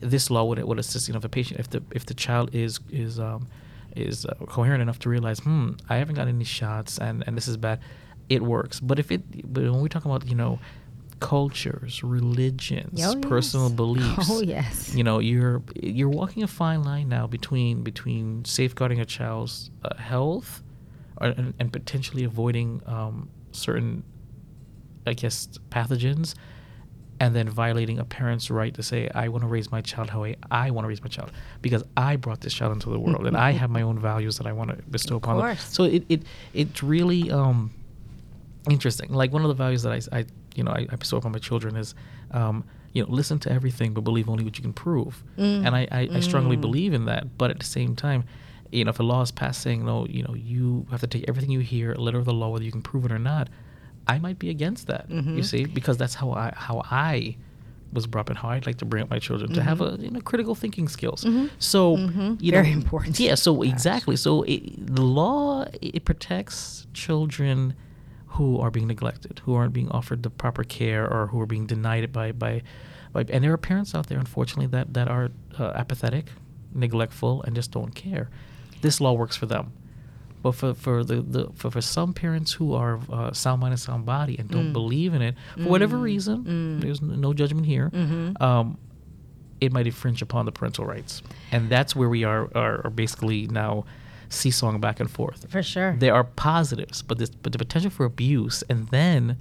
this 0.00 0.30
law 0.30 0.44
would 0.44 0.62
would 0.62 0.78
assist. 0.78 1.08
You 1.08 1.12
know, 1.14 1.18
if 1.18 1.24
a 1.24 1.28
patient, 1.28 1.60
if 1.60 1.68
the 1.70 1.82
if 1.90 2.06
the 2.06 2.14
child 2.14 2.54
is 2.54 2.80
is 2.90 3.18
um, 3.18 3.48
is 3.96 4.24
uh, 4.26 4.34
coherent 4.46 4.80
enough 4.82 4.98
to 5.00 5.08
realize, 5.08 5.40
hmm, 5.40 5.72
I 5.88 5.96
haven't 5.96 6.14
got 6.16 6.28
any 6.28 6.44
shots, 6.44 6.98
and 6.98 7.24
and 7.26 7.36
this 7.36 7.48
is 7.48 7.56
bad, 7.56 7.80
it 8.28 8.42
works. 8.42 8.80
But 8.80 8.98
if 8.98 9.10
it, 9.10 9.22
but 9.52 9.62
when 9.64 9.80
we 9.80 9.88
talk 9.88 10.04
about 10.04 10.26
you 10.28 10.34
know, 10.36 10.58
cultures, 11.20 12.02
religions, 12.04 13.00
Oh, 13.04 13.18
personal 13.20 13.66
yes. 13.68 13.76
beliefs, 13.82 14.28
Oh 14.30 14.40
yes. 14.40 14.94
you 14.94 15.02
know 15.04 15.18
you're 15.18 15.62
you're 15.82 16.08
walking 16.08 16.42
a 16.42 16.46
fine 16.46 16.82
line 16.84 17.08
now 17.08 17.26
between 17.26 17.82
between 17.82 18.44
safeguarding 18.44 19.00
a 19.00 19.04
child's 19.04 19.70
uh, 19.84 19.96
health 19.96 20.62
or, 21.20 21.28
and, 21.28 21.54
and 21.58 21.72
potentially 21.72 22.24
avoiding 22.24 22.80
um, 22.86 23.28
certain 23.52 24.04
I 25.06 25.14
guess, 25.14 25.48
pathogens, 25.70 26.34
and 27.20 27.34
then 27.34 27.48
violating 27.48 27.98
a 27.98 28.04
parent's 28.04 28.50
right 28.50 28.72
to 28.74 28.82
say, 28.82 29.10
I 29.14 29.28
want 29.28 29.42
to 29.42 29.48
raise 29.48 29.72
my 29.72 29.80
child 29.80 30.08
how 30.10 30.24
I, 30.24 30.36
I 30.50 30.70
want 30.70 30.84
to 30.84 30.88
raise 30.88 31.02
my 31.02 31.08
child 31.08 31.32
because 31.62 31.82
I 31.96 32.16
brought 32.16 32.40
this 32.42 32.54
child 32.54 32.72
into 32.72 32.90
the 32.90 32.98
world 33.00 33.26
and 33.26 33.36
I 33.36 33.50
have 33.50 33.70
my 33.70 33.82
own 33.82 33.98
values 33.98 34.38
that 34.38 34.46
I 34.46 34.52
want 34.52 34.70
to 34.70 34.76
bestow 34.90 35.16
Of 35.16 35.24
upon 35.24 35.36
them. 35.38 35.46
course. 35.46 35.64
So 35.74 35.84
it, 35.84 36.04
it 36.08 36.22
it's 36.54 36.82
really 36.82 37.30
um, 37.30 37.72
interesting. 38.70 39.12
Like 39.12 39.32
one 39.32 39.42
of 39.42 39.48
the 39.48 39.54
values 39.54 39.82
that 39.82 39.92
I, 40.12 40.18
I 40.18 40.24
you 40.54 40.62
know 40.64 40.70
I, 40.72 40.86
I 40.90 40.96
bestow 40.96 41.16
upon 41.16 41.32
my 41.32 41.38
children 41.38 41.76
is 41.76 41.94
um, 42.32 42.64
you 42.92 43.02
know 43.02 43.10
listen 43.10 43.38
to 43.40 43.52
everything 43.52 43.94
but 43.94 44.02
believe 44.02 44.28
only 44.28 44.44
what 44.44 44.56
you 44.56 44.62
can 44.62 44.72
prove. 44.72 45.22
And 45.36 45.68
I, 45.74 45.86
I, 45.90 46.08
I 46.14 46.20
strongly 46.20 46.56
believe 46.56 46.92
in 46.92 47.04
that. 47.06 47.36
But 47.38 47.50
at 47.50 47.58
the 47.58 47.66
same 47.66 47.96
time, 47.96 48.24
you 48.70 48.84
know 48.84 48.90
if 48.90 49.00
a 49.00 49.02
law 49.02 49.22
is 49.22 49.30
passed 49.30 49.60
saying 49.62 49.84
no, 49.84 50.06
you 50.06 50.22
know 50.22 50.34
you 50.34 50.86
have 50.90 51.00
to 51.00 51.06
take 51.06 51.24
everything 51.28 51.50
you 51.50 51.60
hear, 51.60 51.94
letter 51.94 52.18
of 52.18 52.24
the 52.26 52.34
law, 52.34 52.50
whether 52.50 52.64
you 52.64 52.72
can 52.72 52.82
prove 52.82 53.04
it 53.04 53.12
or 53.12 53.18
not. 53.18 53.48
I 54.08 54.18
might 54.18 54.38
be 54.38 54.50
against 54.50 54.86
that. 54.86 55.06
You 55.08 55.22
mm-hmm. 55.22 55.40
see, 55.42 55.66
because 55.66 55.96
that's 55.96 56.14
how 56.14 56.32
I 56.32 56.52
how 56.56 56.82
I 56.90 57.36
was 57.92 58.06
brought 58.06 58.22
up 58.22 58.30
and 58.30 58.38
how 58.38 58.50
I'd 58.50 58.66
like 58.66 58.78
to 58.78 58.84
bring 58.84 59.02
up 59.02 59.10
my 59.10 59.18
children 59.18 59.52
to 59.54 59.62
have 59.62 59.78
mm-hmm. 59.78 60.02
a 60.02 60.04
you 60.04 60.10
know 60.10 60.20
critical 60.20 60.54
thinking 60.54 60.88
skills. 60.88 61.24
Mm-hmm. 61.24 61.46
So 61.58 61.96
you 61.96 62.50
Very 62.50 62.70
know, 62.70 62.76
important. 62.76 63.18
Yeah. 63.20 63.34
So 63.34 63.62
exactly. 63.62 64.16
So 64.16 64.42
it, 64.42 64.94
the 64.94 65.02
law 65.02 65.66
it 65.80 66.04
protects 66.04 66.86
children 66.92 67.74
who 68.28 68.58
are 68.60 68.70
being 68.70 68.86
neglected, 68.86 69.40
who 69.44 69.54
aren't 69.54 69.72
being 69.72 69.90
offered 69.90 70.22
the 70.22 70.30
proper 70.30 70.64
care, 70.64 71.06
or 71.10 71.28
who 71.28 71.40
are 71.40 71.46
being 71.46 71.66
denied 71.66 72.04
it 72.04 72.12
by 72.12 72.32
by, 72.32 72.62
by 73.12 73.24
and 73.28 73.42
there 73.42 73.52
are 73.52 73.58
parents 73.58 73.94
out 73.94 74.06
there, 74.06 74.18
unfortunately, 74.18 74.66
that 74.66 74.94
that 74.94 75.08
are 75.08 75.30
uh, 75.58 75.72
apathetic, 75.74 76.26
neglectful, 76.74 77.42
and 77.42 77.54
just 77.56 77.70
don't 77.72 77.94
care. 77.94 78.30
This 78.80 79.00
law 79.00 79.12
works 79.12 79.36
for 79.36 79.46
them. 79.46 79.72
But 80.42 80.52
for, 80.52 80.72
for 80.74 81.02
the, 81.02 81.20
the 81.22 81.48
for, 81.54 81.70
for 81.70 81.80
some 81.80 82.12
parents 82.12 82.52
who 82.52 82.72
are 82.74 83.00
uh, 83.10 83.32
sound 83.32 83.60
mind 83.60 83.72
and 83.72 83.80
sound 83.80 84.06
body 84.06 84.36
and 84.38 84.48
don't 84.48 84.72
believe 84.72 85.12
in 85.14 85.22
it 85.22 85.34
for 85.56 85.64
whatever 85.68 85.96
reason, 85.98 86.78
there's 86.80 87.02
no 87.02 87.32
judgment 87.34 87.66
here. 87.66 87.90
Um, 88.40 88.78
it 89.60 89.72
might 89.72 89.86
infringe 89.86 90.22
upon 90.22 90.44
the 90.46 90.52
parental 90.52 90.84
rights, 90.86 91.22
and 91.50 91.68
that's 91.68 91.96
where 91.96 92.08
we 92.08 92.22
are 92.24 92.48
are, 92.54 92.86
are 92.86 92.90
basically 92.90 93.48
now 93.48 93.84
seesawing 94.28 94.80
back 94.80 95.00
and 95.00 95.10
forth. 95.10 95.50
For 95.50 95.62
sure. 95.62 95.96
There 95.98 96.14
are 96.14 96.22
positives, 96.24 97.02
but 97.02 97.18
this 97.18 97.30
but 97.30 97.50
the 97.52 97.58
potential 97.58 97.90
for 97.90 98.04
abuse, 98.06 98.62
and 98.68 98.86
then 98.88 99.36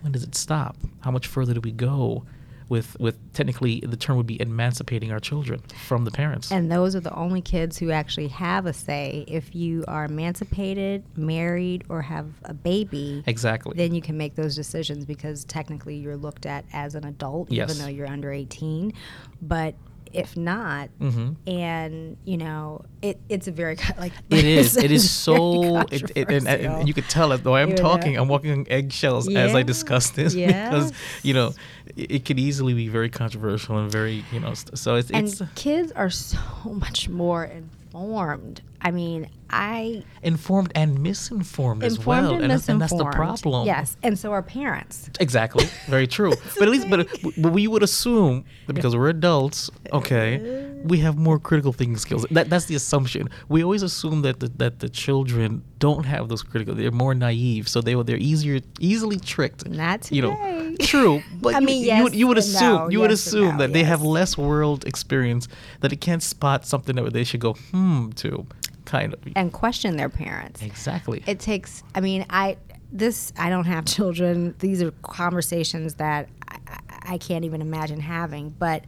when 0.00 0.10
does 0.12 0.24
it 0.24 0.34
stop? 0.34 0.76
How 1.00 1.12
much 1.12 1.28
further 1.28 1.54
do 1.54 1.60
we 1.60 1.70
go? 1.70 2.24
With 2.72 2.98
with 2.98 3.16
technically 3.34 3.80
the 3.80 3.98
term 3.98 4.16
would 4.16 4.26
be 4.26 4.40
emancipating 4.40 5.12
our 5.12 5.20
children 5.20 5.60
from 5.86 6.06
the 6.06 6.10
parents. 6.10 6.50
And 6.50 6.72
those 6.72 6.96
are 6.96 7.00
the 7.00 7.14
only 7.14 7.42
kids 7.42 7.76
who 7.76 7.90
actually 7.90 8.28
have 8.28 8.64
a 8.64 8.72
say. 8.72 9.26
If 9.28 9.54
you 9.54 9.84
are 9.88 10.06
emancipated, 10.06 11.04
married, 11.14 11.84
or 11.90 12.00
have 12.00 12.28
a 12.44 12.54
baby, 12.54 13.22
exactly. 13.26 13.74
then 13.76 13.94
you 13.94 14.00
can 14.00 14.16
make 14.16 14.36
those 14.36 14.56
decisions 14.56 15.04
because 15.04 15.44
technically 15.44 15.96
you're 15.96 16.16
looked 16.16 16.46
at 16.46 16.64
as 16.72 16.94
an 16.94 17.04
adult, 17.04 17.50
Yes. 17.50 17.70
even 17.70 17.82
though 17.82 17.90
you're 17.90 18.08
under 18.08 18.32
18. 18.32 18.94
But 19.42 19.74
if 20.12 20.36
not, 20.36 20.90
Mhm. 21.00 21.36
and 21.46 22.16
you 22.24 22.36
know, 22.36 22.84
it, 23.00 23.20
it's 23.28 23.48
a 23.48 23.52
very 23.52 23.76
like 23.98 24.12
It 24.30 24.44
is. 24.44 24.76
It 24.76 24.90
is 24.90 25.10
so. 25.10 25.80
It, 25.90 26.10
it, 26.14 26.30
and, 26.30 26.46
and, 26.48 26.88
you 26.88 26.94
could 26.94 27.08
tell 27.08 27.32
it. 27.32 27.42
Though 27.42 27.56
I'm 27.56 27.70
You 27.70 27.76
talking, 27.76 28.14
know? 28.14 28.22
I'm 28.22 28.28
walking 28.28 28.50
on 28.52 28.66
eggshells 28.68 29.28
as 29.34 29.54
I 29.54 29.62
discuss 29.62 30.10
this 30.10 30.34
because 30.52 30.92
you 31.22 31.34
know 31.34 31.52
it, 31.96 32.10
it 32.12 32.24
could 32.24 32.38
easily 32.38 32.74
be 32.74 32.88
very 32.88 33.08
controversial 33.10 33.78
and 33.78 33.90
very 33.90 34.24
you 34.32 34.40
know. 34.40 34.54
So 34.54 34.96
it's 34.96 35.10
and 35.10 35.26
it's 35.28 35.42
kids 35.54 35.92
are 35.92 36.10
so 36.10 36.38
much 36.64 37.08
more 37.08 37.44
informed. 37.44 38.62
I 38.84 38.90
mean, 38.90 39.28
I 39.48 40.02
informed 40.22 40.72
and 40.74 41.00
misinformed 41.00 41.84
as 41.84 41.96
informed 41.96 42.22
well, 42.24 42.34
and, 42.42 42.52
and, 42.52 42.68
and 42.68 42.80
that's 42.80 42.92
the 42.92 43.04
problem. 43.04 43.66
Yes, 43.66 43.96
and 44.02 44.18
so 44.18 44.32
are 44.32 44.42
parents. 44.42 45.08
Exactly. 45.20 45.66
Very 45.86 46.06
true. 46.06 46.30
but 46.58 46.62
at 46.62 46.68
least, 46.68 46.90
but, 46.90 47.08
but 47.22 47.52
we 47.52 47.68
would 47.68 47.82
assume 47.82 48.44
that 48.66 48.72
because 48.72 48.96
we're 48.96 49.08
adults, 49.10 49.70
okay, 49.92 50.38
we 50.82 50.98
have 50.98 51.16
more 51.16 51.38
critical 51.38 51.72
thinking 51.72 51.96
skills. 51.96 52.26
That 52.30 52.50
that's 52.50 52.64
the 52.64 52.74
assumption. 52.74 53.28
We 53.48 53.62
always 53.62 53.82
assume 53.82 54.22
that 54.22 54.40
the, 54.40 54.48
that 54.56 54.80
the 54.80 54.88
children 54.88 55.62
don't 55.78 56.04
have 56.04 56.28
those 56.28 56.42
critical. 56.42 56.74
They're 56.74 56.90
more 56.90 57.14
naive, 57.14 57.68
so 57.68 57.80
they 57.80 57.94
they're 58.02 58.16
easier 58.16 58.60
easily 58.80 59.18
tricked. 59.18 59.68
Not 59.68 60.10
You 60.10 60.22
know, 60.22 60.34
today. 60.36 60.76
true. 60.80 61.22
But 61.42 61.54
I 61.56 61.58
you, 61.60 61.66
mean, 61.66 61.84
you, 61.84 62.02
would- 62.02 62.12
yes 62.14 62.20
you 62.20 62.26
would 62.28 62.38
assume 62.38 62.74
no, 62.74 62.88
you 62.88 63.00
would 63.00 63.10
yes 63.10 63.26
and 63.26 63.34
assume 63.34 63.52
no, 63.56 63.58
that 63.58 63.72
they 63.72 63.84
have 63.84 64.02
less 64.02 64.38
world 64.38 64.84
experience 64.86 65.46
that 65.80 65.88
they 65.90 65.96
can't 65.96 66.22
spot 66.22 66.64
something 66.66 66.94
that 66.96 67.12
they 67.12 67.24
should 67.24 67.40
go 67.40 67.54
hmm 67.54 68.10
to, 68.22 68.46
kind 68.84 69.14
of. 69.14 69.20
and 69.36 69.52
question 69.52 69.96
their 69.96 70.08
parents. 70.08 70.62
Exactly. 70.62 71.22
It 71.26 71.40
takes. 71.40 71.82
I 71.94 72.00
mean, 72.00 72.26
I 72.30 72.56
this. 72.90 73.32
I 73.38 73.50
don't 73.50 73.64
have 73.64 73.84
children. 73.86 74.54
These 74.58 74.82
are 74.82 74.90
conversations 75.02 75.94
that 75.94 76.28
I, 76.48 76.78
I, 77.02 77.18
can't 77.18 77.44
even 77.44 77.60
imagine 77.60 78.00
having. 78.00 78.50
But 78.50 78.84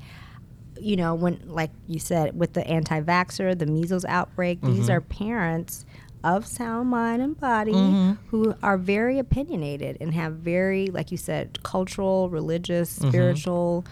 you 0.80 0.96
know, 0.96 1.14
when 1.14 1.40
like 1.46 1.70
you 1.86 1.98
said, 1.98 2.38
with 2.38 2.52
the 2.52 2.66
anti-vaxxer, 2.66 3.58
the 3.58 3.66
measles 3.66 4.04
outbreak, 4.04 4.60
these 4.62 4.84
mm-hmm. 4.84 4.92
are 4.92 5.00
parents 5.00 5.84
of 6.24 6.46
sound 6.46 6.88
mind 6.88 7.20
and 7.20 7.38
body 7.38 7.72
mm-hmm. 7.72 8.12
who 8.28 8.54
are 8.62 8.78
very 8.78 9.18
opinionated 9.18 9.98
and 10.00 10.14
have 10.14 10.32
very, 10.32 10.86
like 10.86 11.12
you 11.12 11.18
said, 11.18 11.62
cultural, 11.62 12.30
religious, 12.30 12.98
mm-hmm. 12.98 13.10
spiritual, 13.10 13.84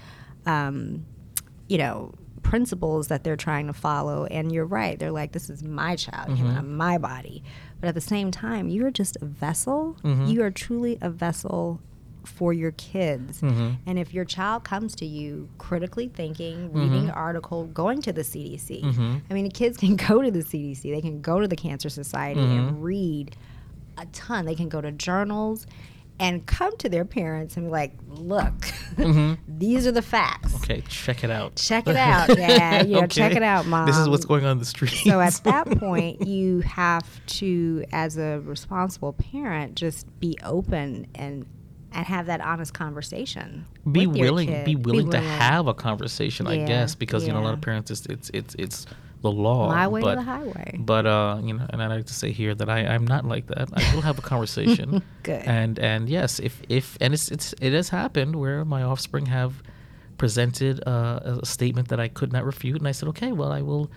um, 0.46 1.04
you 1.68 1.76
know, 1.76 2.12
principles 2.42 3.08
that 3.08 3.24
they're 3.24 3.36
trying 3.36 3.66
to 3.66 3.72
follow. 3.72 4.26
And 4.26 4.52
you're 4.52 4.66
right. 4.66 4.98
They're 4.98 5.12
like, 5.12 5.32
this 5.32 5.48
is 5.50 5.62
my 5.62 5.96
child, 5.96 6.36
you 6.36 6.44
mm-hmm. 6.44 6.54
know, 6.56 6.62
my 6.62 6.98
body. 6.98 7.42
But 7.80 7.88
at 7.88 7.94
the 7.94 8.00
same 8.00 8.30
time, 8.30 8.68
you're 8.68 8.90
just 8.90 9.16
a 9.20 9.24
vessel. 9.24 9.96
Mm-hmm. 10.02 10.26
You 10.26 10.42
are 10.42 10.50
truly 10.50 10.98
a 11.00 11.10
vessel 11.10 11.80
for 12.24 12.52
your 12.52 12.70
kids. 12.72 13.40
Mm-hmm. 13.40 13.70
And 13.86 13.98
if 13.98 14.14
your 14.14 14.24
child 14.24 14.64
comes 14.64 14.94
to 14.96 15.06
you 15.06 15.48
critically 15.58 16.08
thinking, 16.08 16.72
reading 16.72 17.04
an 17.04 17.10
article, 17.10 17.66
going 17.66 18.00
to 18.02 18.12
the 18.12 18.22
CDC, 18.22 18.84
I 19.28 19.34
mean, 19.34 19.44
the 19.44 19.50
kids 19.50 19.76
can 19.76 19.96
go 20.08 20.22
to 20.22 20.30
the 20.30 20.40
CDC, 20.40 20.82
they 20.82 21.00
can 21.00 21.20
go 21.20 21.40
to 21.40 21.48
the 21.48 21.56
Cancer 21.56 21.88
Society 21.88 22.40
and 22.40 22.82
read 22.82 23.36
a 23.98 24.06
ton. 24.06 24.44
They 24.46 24.54
can 24.54 24.68
go 24.68 24.80
to 24.80 24.92
journals 24.92 25.66
and 26.22 26.46
come 26.46 26.74
to 26.78 26.88
their 26.88 27.04
parents 27.04 27.56
and 27.56 27.66
be 27.66 27.70
like, 27.70 27.92
look, 28.08 28.54
mm-hmm. 28.94 29.34
these 29.58 29.88
are 29.88 29.92
the 29.92 30.02
facts. 30.02 30.54
okay, 30.54 30.80
check 30.88 31.24
it 31.24 31.30
out. 31.30 31.56
Check 31.56 31.88
it 31.88 31.96
out, 31.96 32.28
Dad. 32.28 32.88
You 32.88 33.00
know, 33.00 33.06
check 33.08 33.34
it 33.34 33.42
out, 33.42 33.66
Mom. 33.66 33.86
This 33.86 33.98
is 33.98 34.08
what's 34.08 34.24
going 34.24 34.44
on 34.44 34.52
in 34.52 34.58
the 34.58 34.64
street. 34.64 34.92
So 35.04 35.20
at 35.20 35.32
that 35.44 35.68
point, 35.78 36.26
you 36.26 36.60
have 36.60 37.04
to, 37.26 37.84
as 37.90 38.16
a 38.18 38.40
responsible 38.44 39.14
parent, 39.14 39.74
just 39.74 40.06
be 40.20 40.38
open 40.44 41.08
and 41.16 41.44
and 41.94 42.06
have 42.06 42.24
that 42.24 42.40
honest 42.40 42.72
conversation. 42.72 43.66
be 43.90 44.06
with 44.06 44.16
your 44.16 44.26
willing 44.26 44.64
be 44.64 44.76
willing 44.76 45.10
to 45.10 45.20
have 45.20 45.66
a 45.66 45.74
conversation 45.74 46.46
i 46.46 46.64
guess 46.64 46.94
because 46.94 47.26
you 47.26 47.32
know 47.34 47.40
a 47.40 47.44
lot 47.44 47.52
of 47.52 47.60
parents 47.60 47.90
it's 47.90 48.06
it's 48.06 48.30
it's, 48.32 48.54
it's 48.58 48.86
the 49.22 49.30
law 49.30 49.68
my 49.68 49.86
way 49.88 50.00
but 50.02 50.16
the 50.16 50.22
highway. 50.22 50.76
but 50.78 51.06
uh 51.06 51.38
you 51.42 51.54
know 51.54 51.64
and 51.70 51.82
i 51.82 51.86
like 51.86 52.06
to 52.06 52.12
say 52.12 52.32
here 52.32 52.54
that 52.54 52.68
i 52.68 52.80
i'm 52.80 53.06
not 53.06 53.24
like 53.24 53.46
that 53.46 53.68
i 53.72 53.94
will 53.94 54.02
have 54.02 54.18
a 54.18 54.22
conversation 54.22 55.02
Good. 55.22 55.42
and 55.46 55.78
and 55.78 56.08
yes 56.08 56.38
if 56.40 56.60
if 56.68 56.98
and 57.00 57.14
it's 57.14 57.30
it's 57.30 57.54
it 57.60 57.72
has 57.72 57.88
happened 57.88 58.36
where 58.36 58.64
my 58.64 58.82
offspring 58.82 59.26
have 59.26 59.62
presented 60.18 60.82
uh, 60.86 61.38
a 61.42 61.46
statement 61.46 61.88
that 61.88 62.00
i 62.00 62.08
could 62.08 62.32
not 62.32 62.44
refute 62.44 62.76
and 62.76 62.86
i 62.88 62.92
said 62.92 63.08
okay 63.08 63.32
well 63.32 63.52
i 63.52 63.62
will 63.62 63.90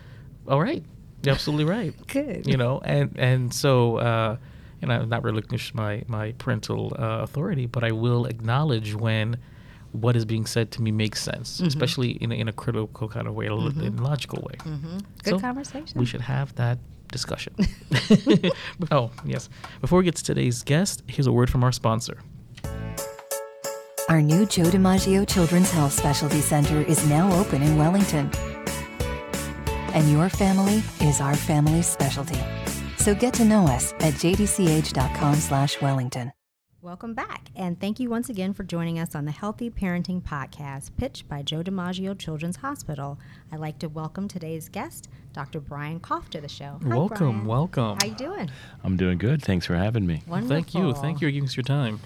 all 0.48 0.62
right 0.62 0.84
you're 1.24 1.34
absolutely 1.34 1.65
right 1.65 1.94
Good. 2.08 2.48
you 2.48 2.58
know 2.58 2.82
and 2.86 3.15
and 3.17 3.53
so 3.53 3.98
uh 3.98 4.38
you 4.82 4.88
know 4.88 5.05
not 5.05 5.24
relinquish 5.24 5.74
my 5.74 6.03
my 6.08 6.34
parental 6.34 6.96
uh, 7.00 7.22
authority 7.24 7.65
but 7.65 7.84
i 7.84 7.91
will 7.91 8.25
acknowledge 8.25 8.94
when 8.94 9.38
what 9.96 10.16
is 10.16 10.25
being 10.25 10.46
said 10.46 10.72
to 10.72 10.82
me 10.82 10.92
makes 10.92 11.22
sense 11.22 11.58
Mm-hmm. 11.58 11.68
especially 11.68 12.12
in 12.24 12.32
a, 12.32 12.36
in 12.36 12.48
a 12.48 12.54
critical 12.54 13.08
kind 13.10 13.28
of 13.28 13.34
way 13.34 13.48
a 13.48 13.56
lo- 13.56 13.68
in 13.88 13.98
a 14.00 14.02
logical 14.04 14.40
way 14.48 14.56
Good 15.24 15.34
So, 15.36 15.40
conversation. 15.40 16.00
we 16.00 16.06
should 16.06 16.22
have 16.22 16.54
that 16.56 16.78
discussion 17.12 17.54
oh 18.92 19.12
yes 19.24 19.50
before 19.82 20.00
we 20.00 20.06
get 20.06 20.16
to 20.16 20.24
today's 20.24 20.64
guest 20.64 21.04
here's 21.08 21.28
a 21.28 21.32
word 21.32 21.50
from 21.50 21.64
our 21.64 21.72
sponsor 21.72 22.18
Our 24.10 24.22
new 24.22 24.46
Joe 24.46 24.70
DiMaggio 24.75 25.28
Children's 25.28 25.72
Health 25.72 25.92
Specialty 25.94 26.40
Center 26.42 26.82
is 26.82 27.00
now 27.10 27.25
open 27.42 27.64
in 27.64 27.75
Wellington. 27.75 28.30
And 29.98 30.12
your 30.12 30.30
family 30.30 30.84
is 31.02 31.20
our 31.22 31.36
family's 31.36 31.88
specialty. 31.88 32.40
So 32.98 33.16
get 33.16 33.34
to 33.36 33.46
know 33.46 33.66
us 33.66 33.94
at 33.94 34.14
jdch.com 34.22 35.36
slash 35.36 35.82
Wellington. 35.82 36.32
Welcome 36.86 37.15
back, 37.15 37.50
and 37.56 37.80
thank 37.80 38.00
you 38.00 38.12
once 38.12 38.30
again 38.30 38.54
for 38.54 38.63
joining 38.63 39.00
us 39.00 39.15
on 39.15 39.25
the 39.25 39.32
Healthy 39.32 39.72
Parenting 39.72 40.22
Podcast, 40.22 40.92
pitched 40.98 41.27
by 41.27 41.42
Joe 41.42 41.63
DiMaggio 41.63 42.15
Children's 42.15 42.58
Hospital. 42.58 43.18
I'd 43.51 43.60
like 43.60 43.80
to 43.80 43.89
welcome 43.89 44.27
today's 44.27 44.70
guest, 44.70 45.10
Dr. 45.34 45.60
Brian 45.60 46.00
Koff, 46.00 46.30
to 46.30 46.39
the 46.39 46.48
show. 46.48 46.80
Hi, 46.84 46.89
welcome 46.89 47.18
Brian. 47.18 47.46
welcome 47.46 47.98
How 48.00 48.06
you 48.06 48.13
doing? 48.13 48.51
I'm 48.84 48.98
doing 48.98 49.18
good. 49.18 49.42
Thanks 49.42 49.65
for 49.65 49.75
having 49.75 50.06
me. 50.06 50.22
Wonderful. 50.27 50.56
thank 50.56 50.75
you 50.75 50.94
thank 50.94 51.22
you 51.22 51.27
for 51.27 51.32
giving 51.32 51.50
us 51.50 51.58
your 51.58 51.63
time 51.63 52.01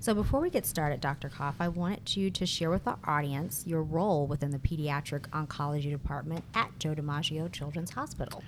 So 0.00 0.14
before 0.14 0.40
we 0.40 0.48
get 0.48 0.64
started, 0.64 1.02
Dr. 1.02 1.28
Koff, 1.28 1.56
I 1.60 1.68
wanted 1.68 2.16
you 2.16 2.30
to 2.30 2.46
share 2.46 2.70
with 2.70 2.88
our 2.88 2.98
audience 3.04 3.64
your 3.66 3.82
role 3.82 4.26
within 4.26 4.52
the 4.52 4.58
pediatric 4.58 5.28
oncology 5.32 5.90
department 5.90 6.44
at 6.54 6.70
Joe 6.78 6.94
DiMaggio 6.94 7.52
Children's 7.52 7.90
Hospital. 7.90 8.42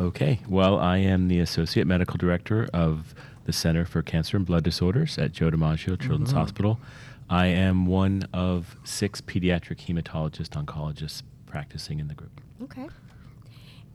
Okay. 0.00 0.40
Well, 0.48 0.78
I 0.78 0.98
am 0.98 1.28
the 1.28 1.40
Associate 1.40 1.86
Medical 1.86 2.16
Director 2.16 2.68
of 2.72 3.14
the 3.44 3.52
Center 3.52 3.84
for 3.84 4.02
Cancer 4.02 4.36
and 4.36 4.46
Blood 4.46 4.64
Disorders 4.64 5.18
at 5.18 5.32
Joe 5.32 5.50
DiMaggio 5.50 5.98
Children's 5.98 6.32
Mhm. 6.32 6.36
Hospital. 6.36 6.80
I 7.28 7.46
am 7.46 7.86
one 7.86 8.24
of 8.32 8.76
six 8.84 9.20
pediatric 9.20 9.86
hematologist 9.86 10.50
oncologists 10.50 11.22
practicing 11.46 12.00
in 12.00 12.08
the 12.08 12.14
group. 12.14 12.40
Okay. 12.62 12.88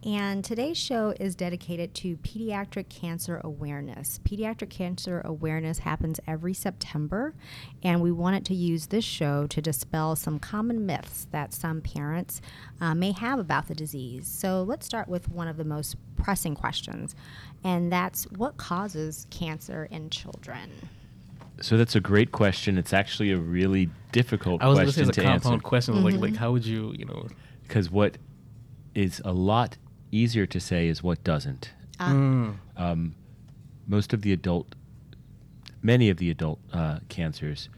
And 0.03 0.43
today's 0.45 0.77
show 0.77 1.15
is 1.19 1.33
dedicated 1.35 1.95
to 1.95 2.17
pediatric 2.17 2.89
cancer 2.89 3.41
awareness. 3.43 4.19
Pediatric 4.23 4.69
cancer 4.69 5.19
awareness 5.25 5.79
happens 5.79 6.19
every 6.27 6.53
September, 6.53 7.33
and 7.81 8.01
we 8.01 8.11
wanted 8.11 8.45
to 8.45 8.53
use 8.53 8.87
this 8.87 9.03
show 9.03 9.47
to 9.47 9.61
dispel 9.63 10.15
some 10.15 10.37
common 10.37 10.85
myths 10.85 11.25
that 11.31 11.55
some 11.55 11.81
parents 11.81 12.39
uh, 12.79 12.93
may 12.93 13.13
have 13.13 13.39
about 13.39 13.67
the 13.67 13.73
disease. 13.73 14.27
So 14.27 14.61
let's 14.61 14.85
start 14.85 15.07
with 15.07 15.27
one 15.27 15.47
of 15.47 15.57
the 15.57 15.65
most 15.65 15.95
pressing 16.17 16.53
questions, 16.53 17.15
and 17.65 17.91
that's 17.91 18.23
what 18.31 18.55
causes 18.57 19.27
cancer 19.31 19.87
in 19.91 20.09
children? 20.09 20.69
So 21.61 21.77
that's 21.77 21.95
a 21.95 21.99
great 22.01 22.31
question. 22.31 22.77
It's 22.77 22.93
actually 22.93 23.31
a 23.31 23.37
really 23.37 23.89
difficult 24.11 24.61
I 24.61 24.67
was 24.67 24.77
going 24.77 24.87
to 24.87 24.93
say 24.93 25.03
question 25.05 25.09
a 25.09 25.25
to 25.25 25.31
answer. 25.31 25.43
compound 25.43 25.63
question. 25.63 26.03
Like, 26.03 26.13
Mm-hmm. 26.13 26.23
like 26.23 26.35
how 26.35 26.51
would 26.51 26.65
you, 26.65 26.93
you 26.97 27.05
know? 27.05 27.27
Because 27.63 27.89
what 27.89 28.17
is 28.93 29.21
a 29.25 29.31
lot 29.33 29.77
easier 30.11 30.45
to 30.45 30.59
say 30.59 30.87
is 30.87 31.01
what 31.03 31.23
doesn't. 31.23 31.71
Ah. 31.99 32.11
Mm. 32.11 32.55
um, 32.77 33.15
most 33.87 34.13
of 34.13 34.21
the 34.21 34.33
adult, 34.33 34.75
many 35.81 36.09
of 36.09 36.17
the 36.17 36.29
adult 36.29 36.59
uh, 36.73 36.99
cancers 37.09 37.69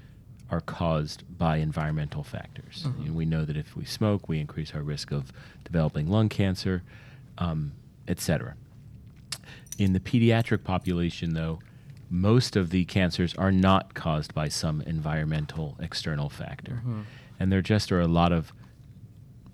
are 0.50 0.62
caused 0.62 1.24
by 1.38 1.58
environmental 1.58 2.24
factors. 2.24 2.86
Mhm. 2.88 3.06
And 3.08 3.15
we 3.15 3.25
know 3.25 3.44
that 3.46 3.58
if 3.58 3.75
we 3.75 3.84
smoke, 3.86 4.29
we 4.29 4.39
increase 4.39 4.74
our 4.74 4.82
risk 4.82 5.12
of 5.12 5.32
developing 5.65 6.08
lung 6.10 6.29
cancer, 6.29 6.82
um, 7.38 7.74
etc. 8.08 8.56
In 9.78 9.94
the 9.94 10.00
pediatric 10.00 10.64
population, 10.64 11.34
though, 11.34 11.60
most 12.10 12.56
of 12.56 12.70
the 12.70 12.86
cancers 12.86 13.36
are 13.36 13.52
not 13.52 13.94
caused 13.94 14.34
by 14.34 14.48
some 14.48 14.82
environmental 14.82 15.78
external 15.80 16.30
factor. 16.30 16.82
Mhm. 16.86 17.04
And 17.40 17.52
there 17.52 17.62
just 17.62 17.92
are 17.92 18.00
a 18.02 18.08
lot 18.08 18.32
of 18.32 18.54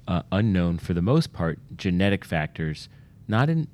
uh, 0.07 0.21
unknown, 0.33 0.77
for 0.77 0.93
the 0.93 1.01
most 1.01 1.31
part, 1.31 1.59
genetic 1.77 2.25
factors, 2.25 2.89
not 3.27 3.49
in, 3.49 3.67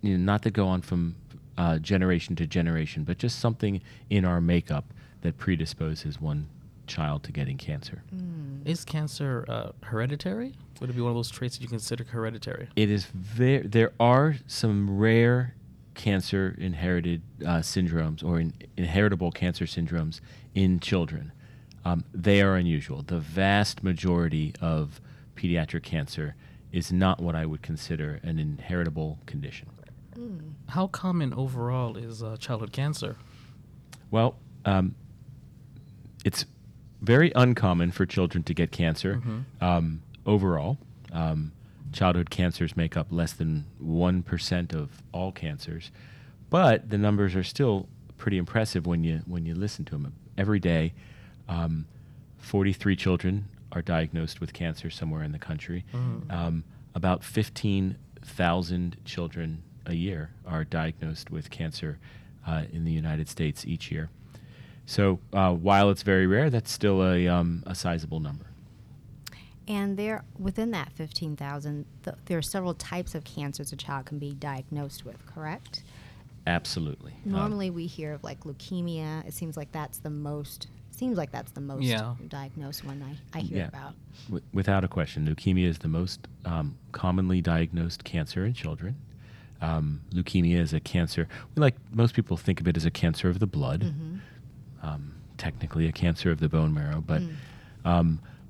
you 0.00 0.16
know, 0.16 0.24
not 0.24 0.42
that 0.42 0.52
go 0.52 0.68
on 0.68 0.80
from 0.80 1.16
uh, 1.58 1.78
generation 1.78 2.36
to 2.36 2.46
generation, 2.46 3.02
but 3.04 3.18
just 3.18 3.40
something 3.40 3.80
in 4.08 4.24
our 4.24 4.40
makeup 4.40 4.94
that 5.22 5.38
predisposes 5.38 6.20
one 6.20 6.46
child 6.86 7.24
to 7.24 7.32
getting 7.32 7.56
cancer. 7.56 8.02
Is 8.64 8.84
cancer 8.84 9.44
uh, 9.48 9.72
hereditary? 9.82 10.54
Would 10.80 10.90
it 10.90 10.92
be 10.94 11.02
one 11.02 11.10
of 11.10 11.16
those 11.16 11.30
traits 11.30 11.56
that 11.58 11.62
you 11.62 11.68
consider 11.68 12.04
hereditary? 12.04 12.68
It 12.76 12.88
is 12.90 13.06
very. 13.06 13.66
There 13.66 13.92
are 13.98 14.36
some 14.46 14.98
rare 14.98 15.54
cancer 15.94 16.54
inherited 16.58 17.22
uh, 17.42 17.58
syndromes 17.58 18.24
or 18.24 18.40
in, 18.40 18.52
inheritable 18.76 19.30
cancer 19.32 19.64
syndromes 19.64 20.20
in 20.54 20.80
children. 20.80 21.32
Um, 21.84 22.04
they 22.14 22.40
are 22.42 22.56
unusual. 22.56 23.02
The 23.02 23.18
vast 23.18 23.82
majority 23.82 24.54
of 24.60 25.00
pediatric 25.36 25.82
cancer 25.82 26.34
is 26.70 26.92
not 26.92 27.20
what 27.20 27.34
I 27.34 27.44
would 27.44 27.62
consider 27.62 28.20
an 28.22 28.38
inheritable 28.38 29.18
condition. 29.26 29.68
How 30.68 30.86
common 30.86 31.32
overall 31.34 31.96
is 31.96 32.22
uh, 32.22 32.36
childhood 32.38 32.72
cancer? 32.72 33.16
Well, 34.10 34.36
um, 34.64 34.94
it's 36.24 36.44
very 37.00 37.32
uncommon 37.34 37.90
for 37.90 38.06
children 38.06 38.44
to 38.44 38.54
get 38.54 38.70
cancer 38.70 39.16
Mhm. 39.16 39.44
um, 39.60 40.02
overall. 40.24 40.78
Um, 41.10 41.52
childhood 41.92 42.30
cancers 42.30 42.76
make 42.76 42.96
up 42.96 43.08
less 43.10 43.32
than 43.32 43.66
1% 43.82 44.74
of 44.74 45.02
all 45.12 45.32
cancers, 45.32 45.90
but 46.50 46.90
the 46.90 46.98
numbers 46.98 47.34
are 47.34 47.44
still 47.44 47.88
pretty 48.18 48.38
impressive 48.38 48.86
when 48.86 49.04
you, 49.04 49.22
when 49.26 49.44
you 49.46 49.54
listen 49.54 49.84
to 49.86 49.92
them. 49.92 50.14
Every 50.38 50.60
day, 50.60 50.94
um, 51.48 51.86
43 52.38 52.96
children 52.96 53.48
are 53.72 53.82
diagnosed 53.82 54.40
with 54.40 54.52
cancer 54.52 54.90
somewhere 54.90 55.22
in 55.22 55.32
the 55.32 55.38
country. 55.38 55.84
Mhm. 55.92 56.30
Um, 56.30 56.64
about 56.94 57.24
15,000 57.24 58.96
children 59.04 59.62
a 59.86 59.94
year 59.94 60.30
are 60.46 60.64
diagnosed 60.64 61.30
with 61.30 61.50
cancer 61.50 61.98
uh, 62.46 62.64
in 62.72 62.84
the 62.84 62.92
United 62.92 63.28
States 63.28 63.64
each 63.66 63.90
year. 63.90 64.10
So 64.86 65.20
uh, 65.32 65.52
while 65.54 65.90
it's 65.90 66.02
very 66.02 66.26
rare, 66.26 66.50
that's 66.50 66.70
still 66.70 67.02
a, 67.02 67.28
um, 67.28 67.62
a 67.66 67.74
sizable 67.74 68.20
number. 68.20 68.46
And 69.68 69.96
there, 69.96 70.24
within 70.38 70.70
that 70.72 70.92
15,000, 70.92 71.84
th- 72.04 72.16
there 72.26 72.38
are 72.38 72.42
several 72.42 72.74
types 72.74 73.14
of 73.14 73.24
cancers 73.24 73.72
a 73.72 73.76
child 73.76 74.06
can 74.06 74.18
be 74.18 74.32
diagnosed 74.32 75.04
with, 75.04 75.24
correct? 75.26 75.82
Absolutely. 76.46 77.12
Um, 77.26 77.32
Normally, 77.32 77.70
we 77.70 77.86
hear 77.86 78.12
of 78.12 78.24
like 78.24 78.40
leukemia. 78.40 79.24
It 79.26 79.34
seems 79.34 79.56
like 79.56 79.70
that's 79.72 79.98
the 79.98 80.10
most. 80.10 80.66
Seems 80.90 81.16
like 81.16 81.30
that's 81.30 81.52
the 81.52 81.60
most 81.60 81.84
Yeah. 81.84 82.14
diagnosed 82.28 82.84
one 82.84 83.02
I, 83.02 83.38
I 83.38 83.40
hear 83.42 83.58
Yeah. 83.58 83.68
about. 83.68 83.94
w- 84.26 84.44
without 84.52 84.82
a 84.84 84.88
question, 84.88 85.26
leukemia 85.26 85.66
is 85.66 85.78
the 85.78 85.88
most 85.88 86.26
um, 86.44 86.76
commonly 86.90 87.40
diagnosed 87.40 88.02
cancer 88.04 88.44
in 88.44 88.54
children. 88.54 88.96
Um, 89.60 90.00
leukemia 90.10 90.56
is 90.58 90.72
a 90.72 90.80
cancer. 90.80 91.28
We 91.54 91.60
like 91.60 91.76
most 91.92 92.14
people 92.14 92.36
think 92.36 92.60
of 92.60 92.66
it 92.66 92.76
as 92.76 92.84
a 92.84 92.90
cancer 92.90 93.28
of 93.28 93.38
the 93.38 93.46
blood. 93.46 93.82
Mhm. 93.82 94.18
um, 94.82 95.12
technically 95.38 95.86
a 95.86 95.92
cancer 95.92 96.30
of 96.32 96.40
the 96.40 96.48
bone 96.48 96.74
marrow. 96.74 97.00
But 97.00 97.22
Mm. 97.22 97.34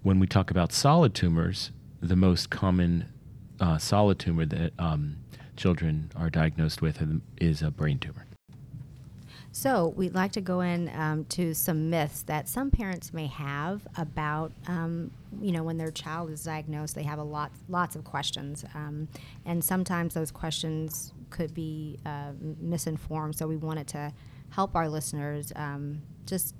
When 0.02 0.18
we 0.18 0.26
talk 0.26 0.50
about 0.50 0.72
solid 0.72 1.14
tumors, 1.14 1.70
the 2.00 2.16
most 2.16 2.50
common 2.50 3.06
uh, 3.60 3.78
solid 3.78 4.18
tumor 4.18 4.44
that 4.46 4.72
um, 4.78 5.16
children 5.56 6.10
are 6.16 6.28
diagnosed 6.28 6.82
with 6.82 7.02
is 7.38 7.62
a 7.62 7.70
brain 7.70 7.98
tumor. 7.98 8.26
So 9.54 9.92
we'd 9.96 10.14
like 10.14 10.32
to 10.32 10.40
go 10.40 10.60
in 10.60 10.90
um, 10.96 11.26
to 11.26 11.52
some 11.52 11.90
myths 11.90 12.22
that 12.22 12.48
some 12.48 12.70
parents 12.70 13.12
may 13.12 13.26
have 13.26 13.86
about, 13.98 14.50
um, 14.66 15.10
you 15.42 15.52
know, 15.52 15.62
when 15.62 15.76
their 15.76 15.90
child 15.90 16.30
is 16.30 16.42
diagnosed, 16.42 16.94
they 16.94 17.02
have 17.02 17.18
a 17.18 17.22
lot, 17.24 17.52
lots 17.68 17.94
of 17.94 18.02
questions, 18.02 18.64
um, 18.74 19.08
and 19.44 19.62
sometimes 19.62 20.14
those 20.14 20.30
questions 20.30 21.12
could 21.28 21.52
be 21.52 21.98
uh, 22.06 22.32
misinformed. 22.60 23.36
So 23.36 23.46
we 23.46 23.56
wanted 23.56 23.86
to 23.88 24.12
help 24.50 24.74
our 24.74 24.88
listeners 24.88 25.52
um, 25.54 26.00
just 26.24 26.54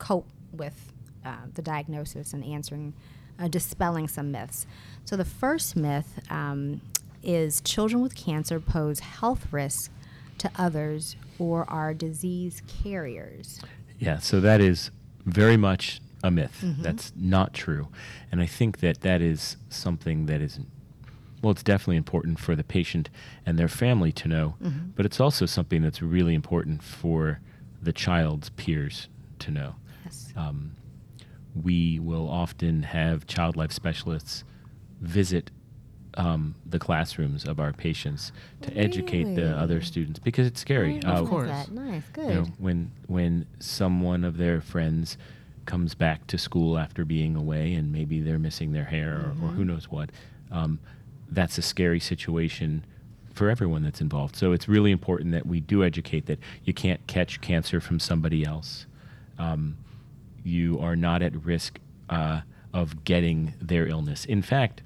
cope 0.00 0.28
with 0.52 0.92
uh, 1.24 1.36
the 1.54 1.62
diagnosis 1.62 2.32
and 2.32 2.44
answering, 2.44 2.92
uh, 3.38 3.48
dispelling 3.48 4.08
some 4.08 4.30
myths. 4.30 4.66
So 5.04 5.16
the 5.16 5.24
first 5.24 5.76
myth 5.76 6.20
um, 6.30 6.80
is 7.22 7.60
children 7.60 8.02
with 8.02 8.14
cancer 8.14 8.60
pose 8.60 9.00
health 9.00 9.52
risks 9.52 9.90
to 10.38 10.50
others 10.56 11.16
or 11.38 11.68
are 11.70 11.94
disease 11.94 12.62
carriers. 12.66 13.60
Yeah, 13.98 14.18
so 14.18 14.40
that 14.40 14.60
is 14.60 14.90
very 15.24 15.56
much 15.56 16.00
a 16.24 16.30
myth. 16.30 16.58
Mhm. 16.62 16.82
That's 16.82 17.12
not 17.16 17.52
true. 17.54 17.88
And 18.30 18.40
I 18.40 18.46
think 18.46 18.78
that 18.78 19.00
that 19.02 19.20
is 19.20 19.56
something 19.68 20.26
that 20.26 20.40
is, 20.40 20.58
well, 21.42 21.50
it's 21.52 21.62
definitely 21.62 21.96
important 21.96 22.38
for 22.38 22.54
the 22.56 22.64
patient 22.64 23.08
and 23.46 23.58
their 23.58 23.68
family 23.68 24.12
to 24.12 24.28
know, 24.28 24.54
Mhm. 24.62 24.90
but 24.96 25.04
it's 25.06 25.20
also 25.20 25.46
something 25.46 25.82
that's 25.82 26.00
really 26.02 26.34
important 26.34 26.82
for 26.82 27.40
the 27.82 27.92
child's 27.92 28.50
peers 28.50 29.08
to 29.40 29.50
know. 29.50 29.74
Yes. 30.04 30.32
Um, 30.36 30.72
we 31.54 31.98
will 31.98 32.28
often 32.28 32.82
have 32.84 33.26
child 33.26 33.56
life 33.56 33.72
specialists 33.72 34.44
visit 35.00 35.50
um, 36.14 36.54
the 36.66 36.78
classrooms 36.78 37.44
of 37.44 37.58
our 37.58 37.72
patients 37.72 38.32
to 38.60 38.76
educate 38.76 39.34
the 39.34 39.50
other 39.56 39.80
students 39.80 40.18
because 40.18 40.46
it's 40.46 40.60
scary. 40.60 41.00
Oh, 41.04 41.08
Uh, 41.08 41.20
love 41.20 41.28
course. 41.28 41.48
That. 41.48 41.72
Nice. 41.72 42.04
Good. 42.12 42.28
you 42.28 42.34
know, 42.34 42.46
when 42.58 42.90
when 43.06 43.46
someone 43.60 44.22
of 44.24 44.36
their 44.36 44.60
friends 44.60 45.16
comes 45.64 45.94
back 45.94 46.26
to 46.26 46.36
school 46.36 46.76
after 46.78 47.04
being 47.04 47.36
away 47.36 47.72
and 47.74 47.92
maybe 47.92 48.20
they're 48.20 48.38
missing 48.38 48.72
their 48.72 48.84
hair 48.84 49.14
or, 49.14 49.28
or 49.42 49.48
who 49.52 49.62
Mhm. 49.62 49.66
knows 49.68 49.90
what, 49.90 50.10
um, 50.50 50.80
that's 51.30 51.56
a 51.56 51.62
scary 51.62 52.00
situation 52.00 52.84
for 53.32 53.48
everyone 53.48 53.82
that's 53.82 54.00
involved. 54.00 54.36
So 54.36 54.52
it's 54.52 54.68
really 54.68 54.90
important 54.90 55.30
that 55.32 55.46
we 55.46 55.60
do 55.60 55.82
educate 55.84 56.26
that 56.26 56.38
you 56.64 56.74
can't 56.74 57.06
catch 57.06 57.40
cancer 57.40 57.80
from 57.80 57.98
somebody 58.00 58.44
else. 58.44 58.86
Um, 59.38 59.76
you 60.44 60.78
are 60.80 60.96
not 60.96 61.22
at 61.22 61.34
risk 61.44 61.78
uh, 62.10 62.40
of 62.72 63.04
getting 63.04 63.54
their 63.60 63.86
illness. 63.86 64.24
In 64.24 64.42
fact, 64.42 64.82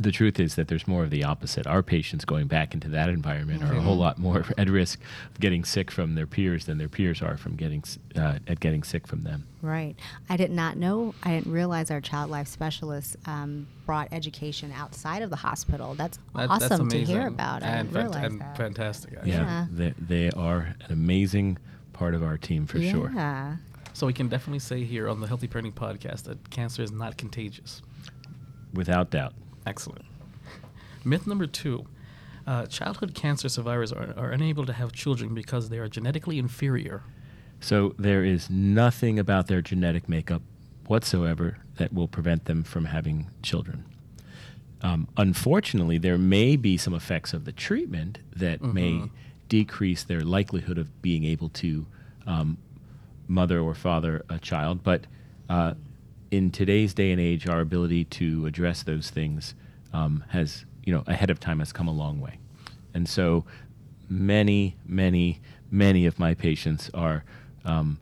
the 0.00 0.12
truth 0.12 0.38
is 0.38 0.54
that 0.54 0.68
there's 0.68 0.86
more 0.86 1.02
of 1.02 1.10
the 1.10 1.24
opposite. 1.24 1.66
Our 1.66 1.82
patients 1.82 2.24
going 2.24 2.46
back 2.46 2.74
into 2.74 2.88
that 2.90 3.08
environment 3.08 3.64
are 3.64 3.74
a 3.74 3.80
whole 3.80 3.96
lot 3.96 4.18
more 4.18 4.44
at 4.58 4.68
risk 4.68 5.00
of 5.34 5.40
getting 5.40 5.64
sick 5.64 5.90
from 5.90 6.14
their 6.14 6.28
peers 6.28 6.66
than 6.66 6.78
their 6.78 6.88
peers 6.88 7.20
are 7.22 7.36
from 7.36 7.56
getting 7.56 7.82
uh, 8.14 8.38
at 8.46 8.60
getting 8.60 8.84
sick 8.84 9.08
from 9.08 9.24
them. 9.24 9.48
Right. 9.62 9.96
I 10.28 10.36
did 10.36 10.52
not 10.52 10.76
know, 10.76 11.12
I 11.24 11.30
didn't 11.30 11.50
realize 11.52 11.90
our 11.90 12.00
child 12.00 12.30
life 12.30 12.46
specialists 12.46 13.16
um, 13.26 13.66
brought 13.84 14.06
education 14.12 14.70
outside 14.72 15.22
of 15.22 15.30
the 15.30 15.36
hospital. 15.36 15.94
That's 15.94 16.20
That- 16.36 16.50
awesome 16.50 16.88
that's 16.88 16.94
to 16.94 17.04
hear 17.04 17.22
amazing 17.22 17.34
about. 17.34 17.62
I 17.64 17.66
and, 17.66 17.88
didn't 17.92 18.04
fant- 18.06 18.12
realize 18.12 18.24
and 18.32 18.40
that. 18.42 18.56
fantastic. 18.56 19.14
Actually. 19.14 19.32
Yeah. 19.32 19.66
they, 19.72 19.94
they 19.98 20.30
are 20.30 20.76
an 20.86 20.92
amazing 20.92 21.58
part 21.92 22.14
of 22.14 22.22
our 22.22 22.38
team 22.38 22.64
for 22.66 22.80
sure. 22.80 23.10
Yeah. 23.12 23.56
So 23.92 24.06
we 24.06 24.12
can 24.12 24.28
definitely 24.28 24.60
say 24.60 24.84
here 24.84 25.08
on 25.08 25.20
the 25.20 25.26
Healthy 25.26 25.48
Parenting 25.48 25.74
Podcast 25.74 26.24
that 26.24 26.50
cancer 26.50 26.82
is 26.82 26.92
not 26.92 27.16
contagious. 27.16 27.82
Without 28.72 29.10
doubt. 29.10 29.34
Excellent. 29.66 30.04
Myth 31.04 31.26
number 31.26 31.46
two. 31.46 31.86
uh, 32.46 32.66
childhood 32.66 33.14
cancer 33.14 33.48
survivors 33.48 33.92
are, 33.92 34.14
are 34.16 34.30
unable 34.30 34.64
to 34.66 34.72
have 34.72 34.92
children 34.92 35.34
because 35.34 35.68
they 35.68 35.78
are 35.78 35.88
genetically 35.88 36.38
inferior. 36.38 37.02
So 37.60 37.94
there 37.98 38.24
is 38.24 38.48
nothing 38.48 39.18
about 39.18 39.46
their 39.46 39.60
genetic 39.60 40.08
makeup 40.08 40.42
whatsoever 40.86 41.58
that 41.76 41.92
will 41.92 42.08
prevent 42.08 42.46
them 42.46 42.64
from 42.64 42.86
having 42.86 43.26
children. 43.42 43.84
Um, 44.82 45.08
unfortunately, 45.16 45.98
there 45.98 46.16
may 46.18 46.56
be 46.56 46.76
some 46.78 46.94
effects 46.94 47.34
of 47.34 47.44
the 47.44 47.52
treatment 47.52 48.18
that 48.34 48.62
may 48.62 49.10
decrease 49.48 50.02
their 50.04 50.22
likelihood 50.22 50.78
of 50.78 51.02
being 51.02 51.24
able 51.24 51.50
to 51.50 51.86
um, 52.26 52.56
mother 53.30 53.60
or 53.60 53.74
father 53.74 54.24
a 54.28 54.38
child. 54.38 54.82
But 54.82 55.06
uh, 55.48 55.74
in 56.30 56.50
today's 56.50 56.92
day 56.92 57.12
and 57.12 57.20
age, 57.20 57.48
our 57.48 57.60
ability 57.60 58.04
to 58.06 58.44
address 58.46 58.82
those 58.82 59.08
things 59.08 59.54
um, 59.92 60.24
has, 60.28 60.64
you 60.84 60.92
know, 60.92 61.04
ahead 61.06 61.30
of 61.30 61.40
time 61.40 61.60
has 61.60 61.72
come 61.72 61.88
a 61.88 61.92
long 61.92 62.20
way. 62.20 62.38
And 62.92 63.08
so 63.08 63.44
many, 64.08 64.76
many, 64.84 65.40
many 65.70 66.06
of 66.06 66.18
my 66.18 66.34
patients 66.34 66.90
are, 66.92 67.24
um, 67.64 67.98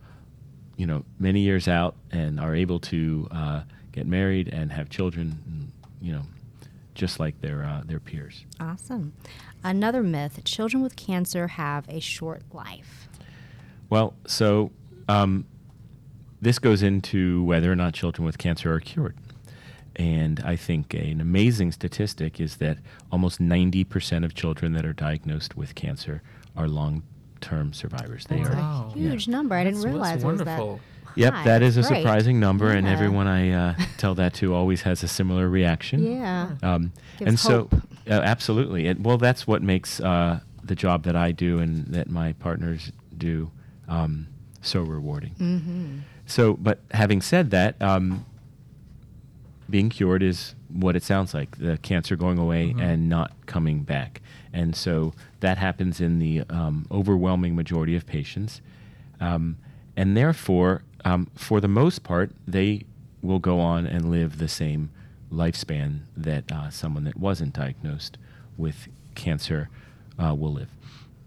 you 0.76 0.86
know, 0.86 1.04
many 1.18 1.40
years 1.40 1.68
out 1.68 1.94
and 2.10 2.40
are 2.40 2.54
able 2.54 2.80
to 2.80 3.28
uh, 3.30 3.62
get 3.92 4.06
married 4.06 4.48
and 4.48 4.72
have 4.72 4.88
children, 4.88 5.72
you 6.00 6.12
know, 6.12 6.22
just 6.94 7.20
like 7.20 7.40
their 7.40 7.64
uh, 7.64 7.82
their 7.84 8.00
peers. 8.00 8.44
Awesome. 8.58 9.12
Another 9.62 10.02
myth 10.02 10.42
children 10.44 10.82
with 10.82 10.96
cancer 10.96 11.48
have 11.48 11.88
a 11.88 12.00
short 12.00 12.42
life. 12.52 13.08
Well, 13.90 14.14
so 14.26 14.70
um, 15.08 15.46
this 16.40 16.58
goes 16.58 16.82
into 16.82 17.42
whether 17.44 17.70
or 17.70 17.76
not 17.76 17.94
children 17.94 18.24
with 18.24 18.38
cancer 18.38 18.72
are 18.72 18.80
cured. 18.80 19.16
And 19.96 20.40
I 20.44 20.54
think 20.54 20.94
an 20.94 21.20
amazing 21.20 21.72
statistic 21.72 22.40
is 22.40 22.58
that 22.58 22.78
almost 23.10 23.40
90% 23.40 24.24
of 24.24 24.34
children 24.34 24.72
that 24.74 24.86
are 24.86 24.92
diagnosed 24.92 25.56
with 25.56 25.74
cancer 25.74 26.22
are 26.56 26.68
long 26.68 27.02
term 27.40 27.72
survivors. 27.72 28.24
They 28.26 28.36
That's 28.38 28.50
are. 28.50 28.54
Wow. 28.54 28.92
a 28.94 28.98
huge 28.98 29.26
number. 29.26 29.56
I 29.56 29.64
didn't 29.64 29.78
That's- 29.80 29.92
realize 29.92 30.10
that's 30.22 30.24
it 30.24 30.26
was 30.26 30.38
that. 30.40 30.46
wonderful. 30.60 30.80
Yep, 31.16 31.32
high. 31.34 31.44
that 31.44 31.62
is 31.62 31.76
a 31.76 31.82
great. 31.82 32.02
surprising 32.02 32.38
number, 32.38 32.70
and 32.70 32.86
everyone 32.86 33.26
I 33.26 33.50
uh, 33.50 33.74
tell 33.96 34.14
that 34.16 34.34
to 34.34 34.54
always 34.54 34.82
has 34.82 35.02
a 35.02 35.08
similar 35.08 35.48
reaction. 35.48 36.06
Yeah. 36.06 36.52
Um, 36.62 36.92
Gives 37.18 37.28
and 37.28 37.40
so, 37.40 37.68
uh, 38.08 38.12
absolutely. 38.12 38.86
And, 38.86 39.04
well, 39.04 39.18
that's 39.18 39.44
what 39.44 39.60
makes 39.60 39.98
uh, 40.00 40.38
the 40.62 40.76
job 40.76 41.02
that 41.04 41.16
I 41.16 41.32
do 41.32 41.58
and 41.58 41.86
that 41.88 42.08
my 42.08 42.34
partners 42.34 42.92
do 43.16 43.50
um, 43.88 44.28
so 44.62 44.82
rewarding. 44.82 45.34
Mm-hmm. 45.38 45.98
So, 46.26 46.54
but 46.54 46.80
having 46.90 47.22
said 47.22 47.50
that, 47.50 47.80
um, 47.80 48.26
being 49.70 49.90
cured 49.90 50.22
is 50.22 50.54
what 50.68 50.96
it 50.96 51.02
sounds 51.02 51.34
like 51.34 51.58
the 51.58 51.78
cancer 51.78 52.16
going 52.16 52.38
away 52.38 52.74
and 52.78 53.08
not 53.08 53.32
coming 53.46 53.82
back. 53.82 54.20
And 54.52 54.74
so 54.74 55.14
that 55.40 55.58
happens 55.58 56.00
in 56.00 56.18
the 56.18 56.42
um, 56.50 56.86
overwhelming 56.90 57.54
majority 57.54 57.94
of 57.94 58.06
patients. 58.06 58.60
Um, 59.20 59.56
and 59.96 60.16
therefore, 60.16 60.82
um, 61.04 61.28
for 61.34 61.60
the 61.60 61.68
most 61.68 62.02
part, 62.02 62.30
they 62.46 62.84
will 63.22 63.38
go 63.38 63.60
on 63.60 63.86
and 63.86 64.10
live 64.10 64.38
the 64.38 64.48
same 64.48 64.90
lifespan 65.32 66.00
that 66.16 66.50
uh, 66.50 66.70
someone 66.70 67.04
that 67.04 67.16
wasn't 67.16 67.54
diagnosed 67.54 68.16
with 68.56 68.88
cancer 69.14 69.68
uh, 70.22 70.34
will 70.34 70.52
live. 70.52 70.70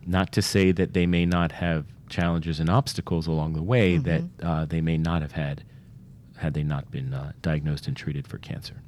Not 0.06 0.32
to 0.34 0.42
say 0.42 0.72
that 0.72 0.94
they 0.94 1.06
may 1.06 1.26
not 1.26 1.54
have 1.54 1.86
challenges 2.12 2.60
and 2.60 2.70
obstacles 2.70 3.26
along 3.28 3.54
the 3.54 3.64
way 3.64 3.98
that 3.98 4.24
uh, 4.44 4.66
they 4.66 4.82
may 4.82 4.98
not 4.98 5.22
have 5.22 5.32
had 5.32 5.64
had 6.38 6.54
they 6.54 6.64
not 6.64 6.90
been 6.92 7.14
uh, 7.14 7.32
diagnosed 7.42 7.88
and 7.88 7.96
treated 7.96 8.28
for 8.28 8.38
cancer. 8.38 8.82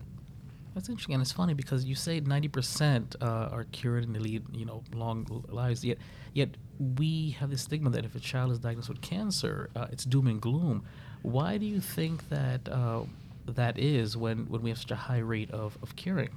That's 0.74 0.90
interesting, 0.90 1.14
and 1.14 1.22
it's 1.22 1.32
funny 1.32 1.54
because 1.54 1.86
you 1.86 1.96
say 1.96 2.20
ninety 2.20 2.48
percent 2.48 3.16
uh, 3.22 3.50
are 3.52 3.66
cured 3.66 4.04
and 4.06 4.16
they 4.16 4.20
lead, 4.20 4.44
you 4.52 4.66
know, 4.66 4.84
long 4.92 5.28
lives. 5.48 5.86
Yet, 5.86 6.00
yet 6.34 6.50
we 6.80 7.36
have 7.40 7.52
this 7.52 7.62
stigma 7.62 7.92
that 7.92 8.06
if 8.06 8.16
a 8.16 8.20
child 8.20 8.52
is 8.52 8.60
diagnosed 8.60 8.90
with 8.90 9.02
cancer, 9.02 9.70
uh, 9.76 9.88
it's 9.92 10.04
doom 10.04 10.28
and 10.28 10.42
gloom. 10.42 10.84
Why 11.22 11.58
do 11.58 11.66
you 11.66 11.80
think 11.80 12.28
that 12.30 12.68
uh, 12.68 13.04
that 13.46 13.78
is 13.78 14.18
when, 14.18 14.50
when 14.50 14.62
we 14.64 14.70
have 14.72 14.80
such 14.80 14.92
a 14.92 14.96
high 14.96 15.20
rate 15.20 15.52
of, 15.52 15.78
of 15.84 15.96
curing? 15.96 16.30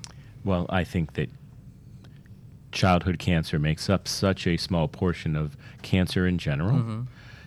Well, 0.45 0.67
I 0.69 0.85
think 0.85 1.15
that 1.15 1.31
childhood 2.77 3.19
cancer 3.19 3.59
makes 3.59 3.89
up 3.89 4.07
such 4.07 4.47
a 4.47 4.57
small 4.57 4.87
portion 4.87 5.35
of 5.35 5.57
cancer 5.83 6.27
in 6.27 6.37
general. 6.39 7.07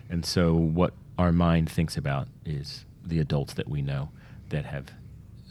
And 0.09 0.25
so, 0.25 0.55
what 0.55 0.93
our 1.19 1.31
mind 1.31 1.69
thinks 1.69 1.95
about 1.95 2.27
is 2.45 2.85
the 3.05 3.19
adults 3.19 3.53
that 3.53 3.69
we 3.69 3.81
know 3.81 4.09
that 4.49 4.65
have 4.65 4.91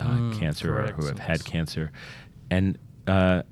uh, 0.01 0.05
Mm, 0.05 0.39
cancer 0.39 0.79
or 0.79 0.89
who 0.89 1.07
have 1.07 1.19
had 1.19 1.45
cancer. 1.45 1.93
And 2.51 2.77
uh, 3.07 3.43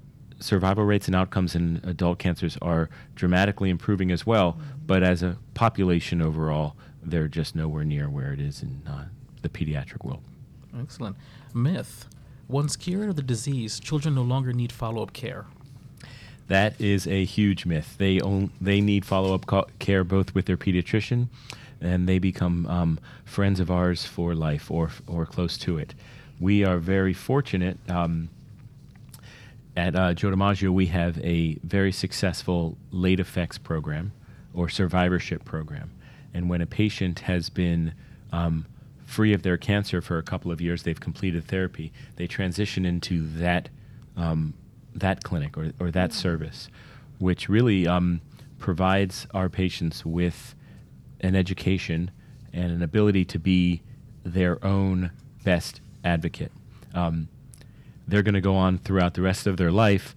survival 0.41 0.85
rates 0.85 1.07
and 1.07 1.15
outcomes 1.15 1.55
in 1.55 1.81
adult 1.85 2.19
cancers 2.19 2.59
are 2.61 2.91
dramatically 3.15 3.71
improving 3.71 4.11
as 4.11 4.27
well. 4.27 4.59
But 4.85 5.03
as 5.03 5.23
a 5.23 5.39
population 5.55 6.21
overall, 6.21 6.77
they're 7.03 7.29
just 7.29 7.55
nowhere 7.55 7.85
near 7.85 8.09
where 8.09 8.33
it 8.33 8.41
is 8.41 8.63
in 8.63 8.83
uh, 8.87 9.07
the 9.43 9.49
pediatric 9.49 10.05
world. 10.05 10.23
Excellent. 10.79 11.17
Myth: 11.55 12.07
Once 12.49 12.75
cured 12.77 13.09
of 13.09 13.17
the 13.17 13.23
disease, 13.23 13.79
children 13.79 14.15
no 14.15 14.23
longer 14.23 14.53
need 14.53 14.73
follow-up 14.73 15.13
care. 15.13 15.47
That 16.49 16.81
is 16.81 17.07
a 17.07 17.25
huge 17.25 17.67
myth. 17.67 17.97
They 17.99 18.21
own, 18.21 18.51
they 18.61 18.81
need 18.81 19.05
follow 19.05 19.35
up 19.35 19.79
care 19.79 20.05
both 20.05 20.35
with 20.35 20.47
their 20.47 20.57
pediatrician, 20.57 21.29
and 21.81 22.09
they 22.09 22.19
become 22.19 22.67
um, 22.67 23.01
friends 23.25 23.61
of 23.61 23.71
ours 23.71 24.05
for 24.05 24.35
life 24.35 24.71
or 24.71 24.91
or 25.07 25.27
close 25.27 25.59
to 25.59 25.79
it. 25.79 25.95
We 26.39 26.65
are 26.65 26.79
very 26.79 27.13
fortunate. 27.13 27.79
Um, 27.89 28.29
at 29.77 29.95
uh, 29.95 30.15
Joe 30.15 30.31
DiMaggio, 30.31 30.71
we 30.71 30.87
have 30.87 31.19
a 31.23 31.59
very 31.63 31.93
successful 31.93 32.79
late 32.91 33.21
effects 33.21 33.59
program 33.59 34.13
or 34.55 34.71
survivorship 34.71 35.45
program. 35.45 35.91
And 36.33 36.49
when 36.49 36.63
a 36.63 36.67
patient 36.67 37.21
has 37.21 37.51
been 37.51 37.93
um, 38.33 38.67
free 39.05 39.35
of 39.35 39.43
their 39.43 39.59
cancer 39.59 40.01
for 40.01 40.17
a 40.17 40.23
couple 40.23 40.51
of 40.51 40.63
years, 40.63 40.83
they've 40.83 40.99
completed 40.99 41.47
therapy, 41.47 41.93
they 42.17 42.27
transition 42.27 42.87
into 42.87 43.27
that, 43.39 43.69
um, 44.17 44.55
that 44.97 45.23
clinic 45.23 45.57
or, 45.57 45.73
or 45.79 45.91
that 45.91 46.13
service, 46.13 46.69
which 47.19 47.49
really 47.49 47.87
um, 47.87 48.21
provides 48.59 49.27
our 49.35 49.49
patients 49.49 50.05
with 50.05 50.55
an 51.21 51.35
education 51.37 52.11
and 52.53 52.73
an 52.73 52.83
ability 52.83 53.25
to 53.27 53.39
be 53.39 53.83
their 54.25 54.65
own 54.65 55.11
best 55.45 55.81
advocate. 56.05 56.53
Um, 56.95 57.29
they're 58.09 58.23
going 58.23 58.35
to 58.35 58.41
go 58.41 58.55
on 58.57 58.79
throughout 58.79 59.15
the 59.15 59.23
rest 59.23 59.47
of 59.47 59.57
their 59.57 59.71
life 59.73 60.15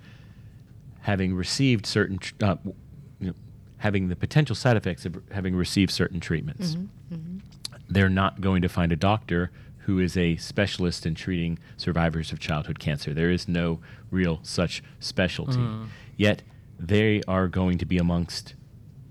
having 1.02 1.34
received 1.34 1.86
certain, 1.86 2.18
tr- 2.20 2.34
uh, 2.42 2.56
you 3.20 3.28
know, 3.28 3.34
having 3.78 4.10
the 4.10 4.15
potential 4.15 4.56
side 4.56 4.78
effects 4.78 5.06
of 5.06 5.22
having 5.32 5.56
received 5.56 5.92
certain 5.92 6.20
treatments. 6.20 6.76
They're 7.89 8.10
not 8.10 8.42
going 8.42 8.62
to 8.62 8.70
find 8.70 8.92
a 8.92 8.96
doctor 8.96 9.52
who 9.89 9.97
is 9.97 10.15
a 10.15 10.36
specialist 10.36 11.04
in 11.08 11.15
treating 11.15 11.58
survivors 11.75 12.32
of 12.32 12.38
childhood 12.39 12.78
cancer. 12.78 13.12
There 13.12 13.32
is 13.32 13.47
no 13.47 13.80
real 14.12 14.39
such 14.43 14.84
specialty. 14.99 15.58
Yet 16.15 16.43
they 16.80 17.23
are 17.28 17.47
going 17.47 17.80
to 17.80 17.86
be 17.88 17.97
amongst, 17.97 18.54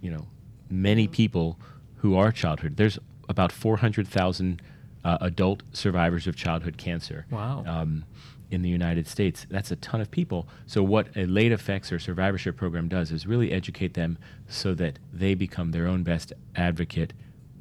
you 0.00 0.08
know, 0.12 0.28
many 0.70 1.08
people 1.08 1.58
who 1.96 2.16
are 2.16 2.30
childhood. 2.30 2.76
There's 2.76 2.96
about 3.28 3.50
400,000 3.50 4.62
uh, 5.04 5.18
adult 5.20 5.64
survivors 5.72 6.28
of 6.28 6.36
childhood 6.36 6.76
cancer 6.78 7.26
Wow. 7.28 7.64
um, 7.66 8.04
in 8.52 8.62
the 8.62 8.68
United 8.68 9.08
States. 9.08 9.46
That's 9.50 9.72
a 9.72 9.76
ton 9.76 10.00
of 10.00 10.12
people. 10.12 10.46
So, 10.66 10.84
what 10.84 11.08
a 11.16 11.26
late 11.26 11.50
effects 11.50 11.90
or 11.90 11.98
survivorship 11.98 12.56
program 12.56 12.86
does 12.88 13.10
is 13.10 13.26
really 13.26 13.50
educate 13.50 13.94
them 13.94 14.16
so 14.46 14.74
that 14.74 15.00
they 15.12 15.34
become 15.34 15.72
their 15.72 15.88
own 15.88 16.04
best 16.04 16.32
advocate 16.54 17.14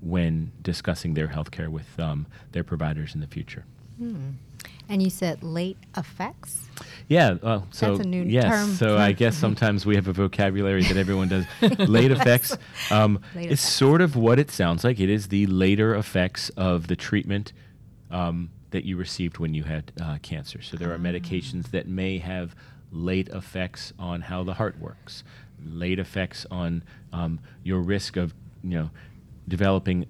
when 0.07 0.51
discussing 0.61 1.13
their 1.13 1.27
health 1.27 1.51
care 1.51 1.69
with 1.69 1.99
um, 1.99 2.25
their 2.51 2.63
providers 2.63 3.13
in 3.13 3.21
the 3.21 3.27
future. 3.27 3.65
And 4.89 5.03
you 5.03 5.09
said 5.09 5.43
late 5.43 5.77
effects? 5.97 6.69
Yeah, 7.07 7.37
well, 7.41 7.67
so 7.71 7.95
That's 7.95 8.05
a 8.05 8.07
new 8.07 8.23
yes, 8.23 8.45
term 8.45 8.69
so 8.75 8.97
I 8.97 9.11
guess 9.11 9.35
sometimes 9.45 9.85
we 9.85 9.95
have 9.95 10.07
a 10.07 10.13
vocabulary 10.13 10.83
that 10.83 10.97
everyone 10.97 11.27
does. 11.27 11.45
Late 11.79 12.11
effects. 12.11 12.55
Um, 12.91 13.19
Late 13.35 13.51
it's 13.51 13.61
effects. 13.63 13.73
sort 13.73 14.01
of 14.01 14.15
what 14.15 14.39
it 14.39 14.51
sounds 14.51 14.83
like. 14.83 14.99
It 14.99 15.09
is 15.09 15.27
the 15.27 15.47
later 15.47 15.95
effects 15.95 16.49
of 16.51 16.87
the 16.87 16.95
treatment 16.95 17.53
um, 18.11 18.49
that 18.71 18.85
you 18.85 18.97
received 18.97 19.39
when 19.39 19.53
you 19.53 19.63
had 19.63 19.91
uh, 20.01 20.17
cancer. 20.21 20.61
So 20.61 20.77
there 20.77 20.93
are 20.93 20.99
medications 20.99 21.71
that 21.71 21.87
may 21.87 22.19
have 22.19 22.55
late 22.91 23.29
effects 23.29 23.93
on 23.99 24.21
how 24.21 24.43
the 24.43 24.53
heart 24.53 24.79
works, 24.79 25.23
late 25.65 25.99
effects 25.99 26.45
on 26.51 26.83
um, 27.11 27.39
your 27.63 27.81
risk 27.81 28.15
of 28.15 28.33
you 28.63 28.77
know 28.77 28.89
developing 29.47 30.05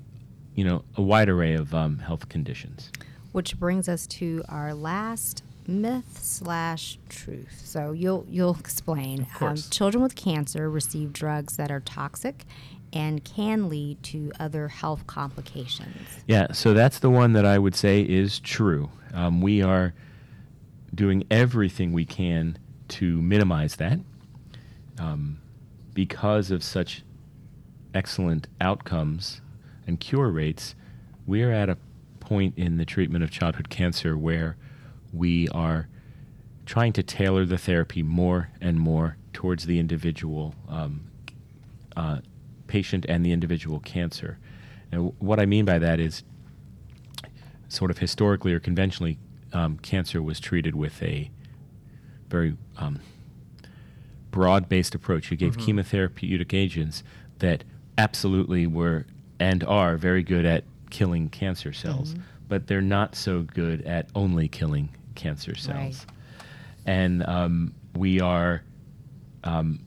you 0.55 0.63
know 0.63 0.83
a 0.95 1.01
wide 1.01 1.29
array 1.29 1.53
of 1.53 1.73
um, 1.73 1.99
health 1.99 2.29
conditions. 2.29 2.91
Which 3.31 3.59
brings 3.59 3.87
us 3.87 4.07
to 4.07 4.43
our 4.49 4.73
last 4.73 5.43
myth 5.67 6.19
slash 6.21 6.97
truth. 7.09 7.61
So 7.63 7.91
you'll 7.91 8.25
you'll 8.29 8.57
explain. 8.59 9.21
Um, 9.21 9.27
course. 9.37 9.69
children 9.69 10.01
with 10.01 10.15
cancer 10.15 10.69
receive 10.69 11.13
drugs 11.13 11.57
that 11.57 11.71
are 11.71 11.81
toxic 11.81 12.45
and 12.93 13.23
can 13.23 13.67
lead 13.69 14.01
to 14.01 14.31
other 14.39 14.69
health 14.69 15.05
complications. 15.07 16.07
Yeah, 16.25 16.53
so 16.53 16.73
that's 16.73 16.99
the 16.99 17.09
one 17.09 17.33
that 17.33 17.45
I 17.45 17.59
would 17.59 17.75
say 17.75 18.01
is 18.01 18.39
true. 18.39 18.89
Um, 19.13 19.41
we 19.41 19.61
are 19.61 19.93
doing 20.95 21.25
everything 21.29 21.91
we 21.91 22.05
can 22.05 22.57
to 22.89 23.21
minimize 23.21 23.75
that. 23.75 23.99
um, 24.99 25.39
because 25.93 26.51
of 26.51 26.63
such 26.63 27.03
excellent 27.97 28.47
outcomes 28.61 29.41
and 29.87 29.99
cure 29.99 30.29
rates, 30.29 30.75
we're 31.25 31.51
at 31.51 31.67
a 31.67 31.77
point 32.19 32.53
in 32.55 32.77
the 32.77 32.85
treatment 32.85 33.23
of 33.23 33.31
childhood 33.31 33.69
cancer 33.69 34.15
where 34.15 34.55
we 35.11 35.47
are 35.49 35.87
trying 36.65 36.93
to 36.93 37.01
tailor 37.01 37.43
the 37.43 37.57
therapy 37.57 38.03
more 38.03 38.49
and 38.61 38.79
more 38.79 39.17
towards 39.33 39.65
the 39.65 39.79
individual 39.79 40.53
um, 40.69 41.09
uh, 41.95 42.19
patient 42.67 43.05
and 43.09 43.25
the 43.25 43.31
individual 43.31 43.79
cancer. 43.79 44.37
And 44.91 45.13
what 45.19 45.39
I 45.39 45.45
mean 45.45 45.65
by 45.65 45.79
that 45.79 45.99
is, 45.99 46.23
sort 47.69 47.89
of 47.89 47.97
historically 47.97 48.53
or 48.53 48.59
conventionally, 48.59 49.17
um, 49.53 49.77
cancer 49.79 50.21
was 50.21 50.39
treated 50.39 50.75
with 50.75 51.01
a 51.01 51.31
very 52.29 52.55
um, 52.77 52.99
broad 54.29 54.69
based 54.69 54.93
approach. 54.93 55.31
You 55.31 55.37
gave 55.37 55.57
chemotherapeutic 55.57 56.53
agents 56.53 57.03
that 57.39 57.63
absolutely 57.97 58.67
were 58.67 59.05
and 59.39 59.63
are 59.63 59.97
very 59.97 60.23
good 60.23 60.45
at 60.45 60.63
killing 60.89 61.29
cancer 61.29 61.73
cells, 61.73 62.13
but 62.47 62.67
they're 62.67 62.81
not 62.81 63.15
so 63.15 63.41
good 63.41 63.81
at 63.83 64.09
only 64.15 64.47
killing 64.47 64.89
cancer 65.15 65.55
cells. 65.55 66.05
And 66.85 67.25
um, 67.27 67.73
we 67.95 68.19
are 68.21 68.63
um, 69.43 69.79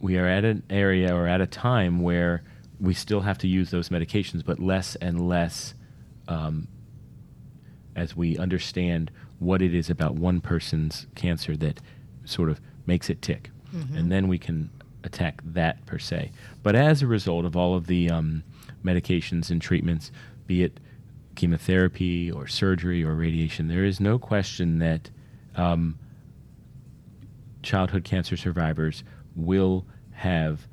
we 0.00 0.16
are 0.18 0.26
at 0.26 0.44
an 0.44 0.62
area 0.70 1.14
or 1.14 1.26
at 1.26 1.40
a 1.40 1.46
time 1.46 2.00
where 2.00 2.42
we 2.80 2.94
still 2.94 3.20
have 3.20 3.36
to 3.38 3.46
use 3.46 3.70
those 3.70 3.90
medications, 3.90 4.44
but 4.44 4.58
less 4.58 4.96
and 4.96 5.28
less 5.28 5.74
um, 6.28 6.66
as 7.94 8.16
we 8.16 8.38
understand 8.38 9.10
what 9.38 9.60
it 9.62 9.74
is 9.74 9.90
about 9.90 10.14
one 10.14 10.40
person's 10.40 11.06
cancer 11.14 11.56
that 11.56 11.80
sort 12.24 12.48
of 12.48 12.60
makes 12.86 13.10
it 13.10 13.20
tick. 13.22 13.50
And 13.96 14.10
then 14.10 14.28
we 14.28 14.38
can 14.38 14.70
attack 15.04 15.40
that 15.44 15.84
per 15.86 15.98
se. 15.98 16.30
But 16.62 16.74
as 16.74 17.02
a 17.02 17.06
result 17.06 17.44
of 17.44 17.56
all 17.56 17.74
of 17.74 17.86
the 17.86 18.10
um, 18.10 18.42
medications 18.84 19.50
and 19.50 19.60
treatments, 19.60 20.10
be 20.46 20.62
it 20.62 20.80
chemotherapy 21.34 22.30
or 22.30 22.46
surgery 22.46 23.04
or 23.04 23.14
radiation, 23.14 23.68
there 23.68 23.84
is 23.84 24.00
no 24.00 24.18
question 24.18 24.78
that 24.78 25.10
um, 25.56 25.98
childhood 27.62 28.04
cancer 28.04 28.36
survivors 28.36 29.04
will 29.36 29.86
have 30.12 30.66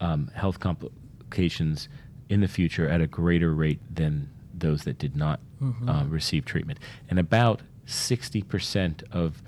um, 0.00 0.30
health 0.34 0.60
complications 0.60 1.88
in 2.28 2.40
the 2.40 2.48
future 2.48 2.88
at 2.88 3.00
a 3.00 3.06
greater 3.06 3.54
rate 3.54 3.80
than 3.94 4.28
those 4.52 4.84
that 4.84 4.98
did 4.98 5.16
not 5.16 5.40
uh, 5.88 6.04
receive 6.08 6.44
treatment. 6.44 6.78
And 7.10 7.18
about 7.18 7.60
60% 7.86 9.02
of 9.12 9.42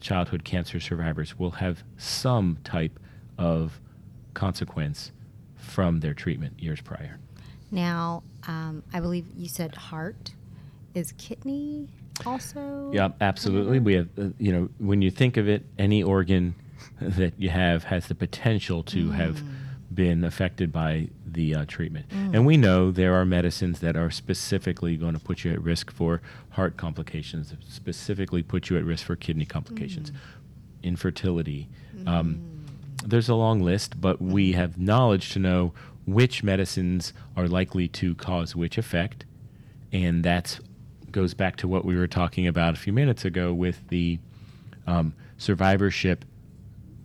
childhood 0.00 0.44
cancer 0.44 0.80
survivors 0.80 1.38
will 1.38 1.52
have 1.52 1.82
some 1.96 2.58
type 2.64 2.98
of 3.40 3.80
consequence 4.34 5.10
from 5.56 6.00
their 6.00 6.14
treatment 6.14 6.60
years 6.62 6.80
prior. 6.80 7.18
Now, 7.72 8.22
um, 8.46 8.82
I 8.92 9.00
believe 9.00 9.26
you 9.36 9.48
said 9.48 9.74
heart. 9.74 10.32
Is 10.94 11.12
kidney 11.18 11.88
also? 12.26 12.90
Yeah, 12.92 13.10
absolutely. 13.20 13.78
We 13.78 13.94
have, 13.94 14.08
uh, 14.18 14.28
you 14.38 14.52
know, 14.52 14.68
when 14.78 15.02
you 15.02 15.10
think 15.10 15.36
of 15.36 15.48
it, 15.48 15.64
any 15.78 16.02
organ 16.02 16.54
that 17.00 17.34
you 17.38 17.48
have 17.48 17.84
has 17.84 18.08
the 18.08 18.14
potential 18.14 18.82
to 18.84 19.10
have 19.12 19.42
been 19.94 20.24
affected 20.24 20.72
by 20.72 21.08
the 21.26 21.54
uh, 21.54 21.64
treatment. 21.66 22.06
And 22.10 22.46
we 22.46 22.56
know 22.56 22.90
there 22.90 23.14
are 23.14 23.24
medicines 23.24 23.80
that 23.80 23.96
are 23.96 24.10
specifically 24.10 24.96
going 24.96 25.14
to 25.14 25.20
put 25.20 25.44
you 25.44 25.52
at 25.52 25.60
risk 25.62 25.90
for 25.90 26.22
heart 26.50 26.76
complications, 26.76 27.54
specifically 27.68 28.42
put 28.42 28.70
you 28.70 28.78
at 28.78 28.84
risk 28.84 29.06
for 29.06 29.16
kidney 29.16 29.46
complications, 29.46 30.12
infertility. 30.82 31.68
Um, 32.06 32.49
there's 33.04 33.28
a 33.28 33.34
long 33.34 33.60
list, 33.60 34.00
but 34.00 34.20
we 34.20 34.52
have 34.52 34.78
knowledge 34.78 35.32
to 35.32 35.38
know 35.38 35.72
which 36.06 36.42
medicines 36.42 37.12
are 37.36 37.48
likely 37.48 37.88
to 37.88 38.14
cause 38.16 38.56
which 38.56 38.78
effect, 38.78 39.24
and 39.92 40.24
that 40.24 40.58
goes 41.10 41.34
back 41.34 41.56
to 41.56 41.68
what 41.68 41.84
we 41.84 41.96
were 41.96 42.06
talking 42.06 42.46
about 42.46 42.74
a 42.74 42.76
few 42.76 42.92
minutes 42.92 43.24
ago 43.24 43.52
with 43.52 43.88
the 43.88 44.18
um, 44.86 45.14
survivorship 45.38 46.24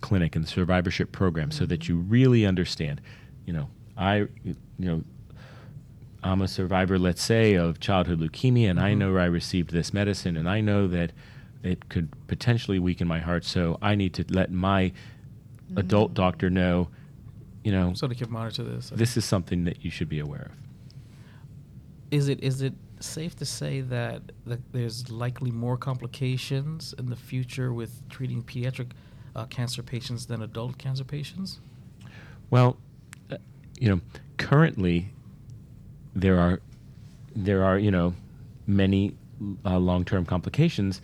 clinic 0.01 0.35
and 0.35 0.45
the 0.45 0.49
survivorship 0.49 1.11
program, 1.11 1.51
so 1.51 1.65
that 1.65 1.87
you 1.87 1.97
really 1.97 2.45
understand. 2.45 3.01
You 3.45 3.53
know, 3.53 3.69
I, 3.97 4.27
you 4.43 4.55
know, 4.79 5.03
I'm 6.23 6.41
a 6.41 6.47
survivor, 6.47 6.97
let's 6.97 7.23
say, 7.23 7.53
of 7.53 7.79
childhood 7.79 8.19
leukemia, 8.19 8.69
and 8.69 8.79
I 8.79 8.93
know 8.93 9.15
I 9.17 9.25
received 9.25 9.71
this 9.71 9.93
medicine, 9.93 10.37
and 10.37 10.49
I 10.49 10.61
know 10.61 10.87
that 10.87 11.11
it 11.63 11.89
could 11.89 12.09
potentially 12.27 12.79
weaken 12.79 13.07
my 13.07 13.19
heart. 13.19 13.45
So 13.45 13.77
I 13.81 13.95
need 13.95 14.13
to 14.15 14.25
let 14.29 14.51
my 14.51 14.91
adult 15.75 16.13
doctor 16.13 16.49
know, 16.49 16.89
you 17.63 17.71
know, 17.71 17.93
So 17.93 18.07
they 18.07 18.15
can 18.15 18.31
monitor 18.31 18.63
this. 18.63 18.89
this 18.89 19.17
is 19.17 19.25
something 19.25 19.63
that 19.65 19.83
you 19.83 19.91
should 19.91 20.09
be 20.09 20.19
aware 20.19 20.51
of. 20.51 20.57
is 22.11 22.27
it 22.29 22.43
is 22.43 22.61
it 22.61 22.73
safe 22.99 23.35
to 23.35 23.45
say 23.45 23.81
that, 23.81 24.21
that 24.45 24.59
there's 24.71 25.09
likely 25.11 25.51
more 25.51 25.77
complications 25.77 26.93
in 26.97 27.07
the 27.07 27.15
future 27.15 27.73
with 27.73 28.07
treating 28.09 28.41
pediatric 28.41 28.91
uh, 29.35 29.45
cancer 29.45 29.83
patients 29.83 30.25
than 30.25 30.41
adult 30.41 30.77
cancer 30.77 31.03
patients? 31.03 31.59
Well, 32.49 32.77
uh, 33.31 33.37
you 33.79 33.89
know, 33.89 34.01
currently 34.37 35.09
there 36.15 36.39
are 36.39 36.61
there 37.35 37.63
are 37.63 37.77
you 37.77 37.91
know 37.91 38.13
many 38.67 39.15
uh, 39.65 39.77
long-term 39.77 40.25
complications. 40.25 41.01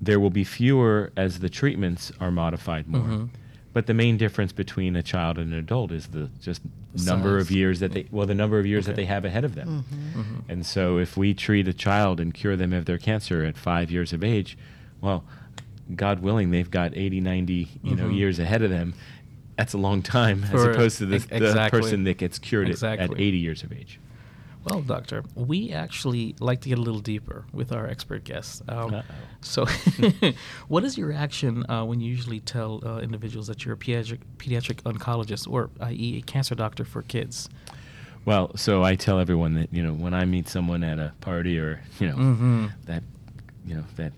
There 0.00 0.18
will 0.18 0.30
be 0.30 0.44
fewer 0.44 1.12
as 1.16 1.40
the 1.40 1.48
treatments 1.50 2.10
are 2.20 2.30
modified 2.30 2.88
more. 2.88 3.02
Mhm. 3.02 3.28
But 3.72 3.86
the 3.86 3.94
main 3.94 4.16
difference 4.16 4.52
between 4.52 4.96
a 4.96 5.02
child 5.02 5.38
and 5.38 5.52
an 5.52 5.58
adult 5.58 5.92
is 5.92 6.08
the 6.08 6.28
just 6.40 6.62
number 7.06 7.38
of 7.38 7.50
years 7.52 7.78
that 7.80 7.92
they 7.92 8.06
well 8.10 8.26
the 8.26 8.34
number 8.34 8.58
of 8.58 8.66
years 8.66 8.86
that 8.86 8.96
they 8.96 9.04
have 9.04 9.24
ahead 9.24 9.44
of 9.44 9.54
them. 9.54 9.84
Mhm. 10.16 10.24
And 10.48 10.66
so 10.66 10.98
if 10.98 11.16
we 11.16 11.34
treat 11.34 11.68
a 11.68 11.72
child 11.72 12.18
and 12.18 12.34
cure 12.34 12.56
them 12.56 12.72
of 12.72 12.86
their 12.86 12.98
cancer 12.98 13.44
at 13.44 13.56
5 13.56 13.90
years 13.90 14.12
of 14.12 14.24
age, 14.24 14.58
well, 15.00 15.22
God 15.94 16.20
willing 16.20 16.50
they've 16.50 16.70
got 16.70 16.96
80 16.96 17.20
90, 17.20 17.68
you 17.84 17.94
know, 17.94 18.08
Mhm. 18.08 18.16
years 18.16 18.38
ahead 18.40 18.62
of 18.62 18.70
them. 18.70 18.94
That's 19.56 19.72
a 19.74 19.78
long 19.78 20.02
time 20.02 20.44
as 20.52 20.64
opposed 20.64 20.98
to 20.98 21.06
the, 21.06 21.16
ex- 21.16 21.26
the 21.26 21.68
person 21.70 22.04
that 22.04 22.16
gets 22.18 22.38
cured 22.38 22.68
at- 22.70 22.82
at 22.82 23.10
80 23.20 23.38
years 23.38 23.62
of 23.62 23.72
age. 23.72 24.00
Well, 24.64 24.82
doctor, 24.82 25.24
we 25.34 25.72
actually 25.72 26.34
like 26.38 26.60
to 26.62 26.68
get 26.68 26.76
a 26.78 26.82
little 26.82 27.00
deeper 27.00 27.46
with 27.52 27.72
our 27.72 27.86
expert 27.86 28.24
guests. 28.24 28.60
Um, 28.68 29.02
so, 29.40 29.64
what 30.68 30.84
is 30.84 30.98
your 30.98 31.08
reaction 31.08 31.64
uh, 31.70 31.84
when 31.84 32.00
you 32.00 32.10
usually 32.10 32.40
tell 32.40 32.80
uh, 32.86 32.98
individuals 32.98 33.46
that 33.46 33.64
you're 33.64 33.74
a 33.74 33.78
pediatric 33.78 34.18
pediatric 34.36 34.82
oncologist, 34.82 35.50
or 35.50 35.70
i.e., 35.80 36.18
a 36.18 36.22
cancer 36.22 36.54
doctor 36.54 36.84
for 36.84 37.00
kids? 37.02 37.48
Well, 38.26 38.54
so 38.56 38.84
I 38.84 38.96
tell 38.96 39.18
everyone 39.18 39.54
that, 39.54 39.72
you 39.72 39.82
know, 39.82 39.94
when 39.94 40.12
I 40.12 40.26
meet 40.26 40.46
someone 40.46 40.84
at 40.84 40.98
a 40.98 41.14
party 41.22 41.58
or, 41.58 41.80
you 41.98 42.08
know, 42.08 42.16
Mm-hmm. 42.16 42.66
that 42.84 43.02
you 43.66 43.76
know, 43.76 43.84
that 43.96 44.12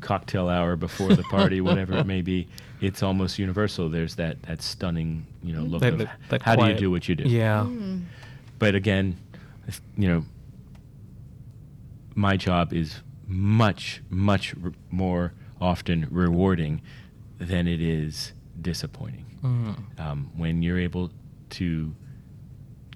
cocktail 0.00 0.48
hour 0.48 0.76
before 0.76 1.14
the 1.14 1.22
party, 1.24 1.60
whatever 1.68 1.94
it 1.98 2.06
may 2.06 2.22
be, 2.22 2.48
it's 2.80 3.02
almost 3.02 3.38
universal. 3.38 3.88
There's 3.90 4.14
that 4.16 4.40
that 4.44 4.62
stunning, 4.62 5.26
you 5.42 5.54
know, 5.54 5.62
look 5.62 5.82
That- 5.82 5.92
of 5.92 5.98
that- 6.00 6.18
that 6.30 6.42
how 6.42 6.56
do 6.56 6.66
you 6.66 6.74
do 6.74 6.90
what 6.90 7.08
you 7.08 7.14
do. 7.14 7.24
Yeah. 7.24 7.66
But 8.58 8.74
again, 8.74 9.16
if- 9.18 9.23
you 9.96 10.08
know, 10.08 10.24
my 12.14 12.36
job 12.36 12.72
is 12.72 13.00
much, 13.26 14.02
much 14.10 14.54
r- 14.62 14.72
more 14.90 15.32
often 15.60 16.06
rewarding 16.10 16.80
than 17.38 17.66
it 17.66 17.80
is 17.80 18.32
disappointing. 18.60 19.24
Mhm. 19.42 20.00
Um, 20.00 20.30
when 20.36 20.62
you're 20.62 20.78
able 20.78 21.10
to 21.50 21.94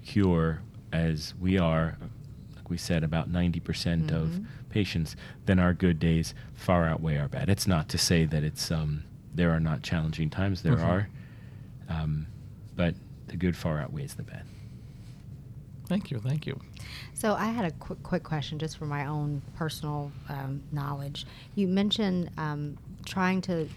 cure, 0.03 0.61
as 0.91 1.33
we 1.39 1.57
are, 1.57 1.97
like 2.55 2.69
we 2.69 2.77
said, 2.77 3.03
about 3.03 3.29
90% 3.31 4.11
of 4.11 4.39
patients, 4.69 5.15
then 5.45 5.59
our 5.59 5.73
good 5.73 5.99
days 5.99 6.33
far 6.53 6.85
outweigh 6.85 7.17
our 7.17 7.27
bad. 7.27 7.49
It's 7.49 7.67
not 7.67 7.89
to 7.89 7.97
say 7.97 8.25
that 8.25 8.43
it's 8.43 8.71
um, 8.71 9.03
there 9.33 9.51
are 9.51 9.59
not 9.59 9.81
challenging 9.83 10.29
times. 10.29 10.61
There 10.61 10.77
Mhm. 10.77 10.83
are, 10.83 11.09
um, 11.89 12.27
but 12.75 12.95
the 13.27 13.37
good 13.37 13.55
far 13.55 13.79
outweighs 13.79 14.15
the 14.15 14.23
bad. 14.23 14.43
Thank 15.89 16.11
you. 16.11 16.19
Thank 16.19 16.45
you. 16.45 16.57
So 17.15 17.33
I 17.33 17.47
had 17.47 17.65
a 17.65 17.71
quick, 17.71 18.01
quick 18.03 18.23
question 18.23 18.59
just 18.59 18.77
for 18.77 18.85
my 18.85 19.07
own 19.07 19.41
personal 19.57 20.11
um, 20.29 20.61
knowledge. 20.71 21.25
You 21.55 21.67
mentioned 21.67 22.29
um, 22.37 22.77
trying 23.05 23.41
to 23.41 23.67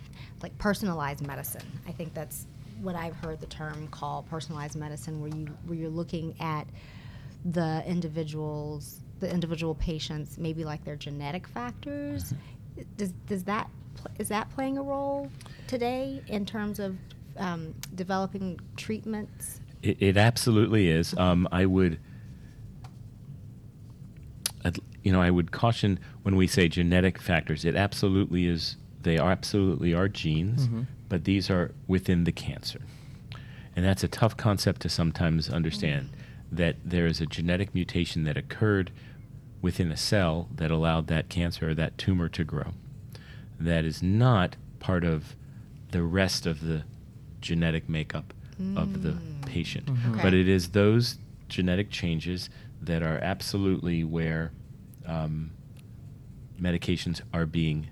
like 0.43 0.57
personalize 0.59 1.27
medicine. 1.27 1.65
I 1.89 1.93
think 1.93 2.13
that's 2.13 2.47
what 2.83 2.95
I've 2.97 3.17
heard 3.17 3.41
the 3.41 3.47
term 3.47 3.89
called 3.89 4.29
personalized 4.29 4.77
medicine, 4.77 5.23
where 5.23 5.31
you 5.35 5.47
where 5.65 5.79
you're 5.79 5.89
looking 5.89 6.35
at 6.39 6.67
the 7.47 7.83
individuals, 7.87 9.01
the 9.21 9.33
individual 9.33 9.75
patients, 9.75 10.37
maybe 10.37 10.65
like 10.65 10.85
their 10.85 10.97
genetic 10.97 11.49
factors. 11.49 12.35
Does 12.99 13.13
does 13.27 13.43
that 13.45 13.71
pl- 13.97 14.11
is 14.19 14.29
that 14.29 14.51
playing 14.51 14.77
a 14.77 14.83
role 14.83 15.31
today 15.67 16.23
in 16.29 16.45
terms 16.45 16.79
of 16.79 16.99
um, 17.39 17.75
developing 17.95 18.61
treatments? 18.77 19.62
It, 19.83 20.01
it 20.01 20.17
absolutely 20.17 20.89
is. 20.89 21.15
Um, 21.17 21.49
I 21.53 21.67
would, 21.67 21.99
I'd- 24.65 24.81
you 25.03 25.13
know, 25.13 25.21
I 25.21 25.31
would 25.31 25.51
caution 25.51 25.99
when 26.23 26.37
we 26.37 26.47
say 26.47 26.69
genetic 26.69 27.19
factors. 27.19 27.65
It 27.65 27.75
absolutely 27.75 28.47
is. 28.47 28.77
They 29.03 29.19
are 29.19 29.33
absolutely 29.33 29.93
are 29.93 30.09
genes, 30.09 30.69
Mhm. 30.69 30.87
but 31.09 31.25
these 31.25 31.51
are 31.51 31.73
within 31.89 32.23
the 32.25 32.31
cancer. 32.33 32.81
And 33.75 33.85
that's 33.85 34.05
a 34.05 34.09
tough 34.09 34.37
concept 34.37 34.83
to 34.83 34.89
sometimes 34.89 35.49
understand 35.51 36.11
that 36.53 36.77
there 36.85 37.07
is 37.07 37.21
a 37.21 37.27
genetic 37.27 37.75
mutation 37.75 38.23
that 38.25 38.37
occurred 38.37 38.93
within 39.61 39.91
a 39.91 39.97
cell 39.97 40.49
that 40.55 40.71
allowed 40.71 41.07
that 41.09 41.29
cancer 41.29 41.71
or 41.71 41.75
that 41.75 41.97
tumor 41.99 42.29
to 42.29 42.45
grow. 42.45 42.73
That 43.59 43.85
is 43.85 44.03
not 44.03 44.57
part 44.79 45.03
of 45.05 45.35
the 45.91 46.03
rest 46.03 46.47
of 46.47 46.61
the 46.61 46.85
genetic 47.41 47.89
makeup 47.89 48.33
of 48.77 49.03
the 49.03 49.17
patient. 49.47 49.89
Okay. 49.89 50.23
But 50.23 50.35
it 50.35 50.49
is 50.49 50.71
those 50.71 51.19
genetic 51.49 51.91
changes 51.91 52.49
that 52.81 53.03
are 53.03 53.19
absolutely 53.19 54.03
where 54.05 54.53
um, 55.07 55.51
medications 56.61 57.21
are 57.33 57.47
being 57.47 57.89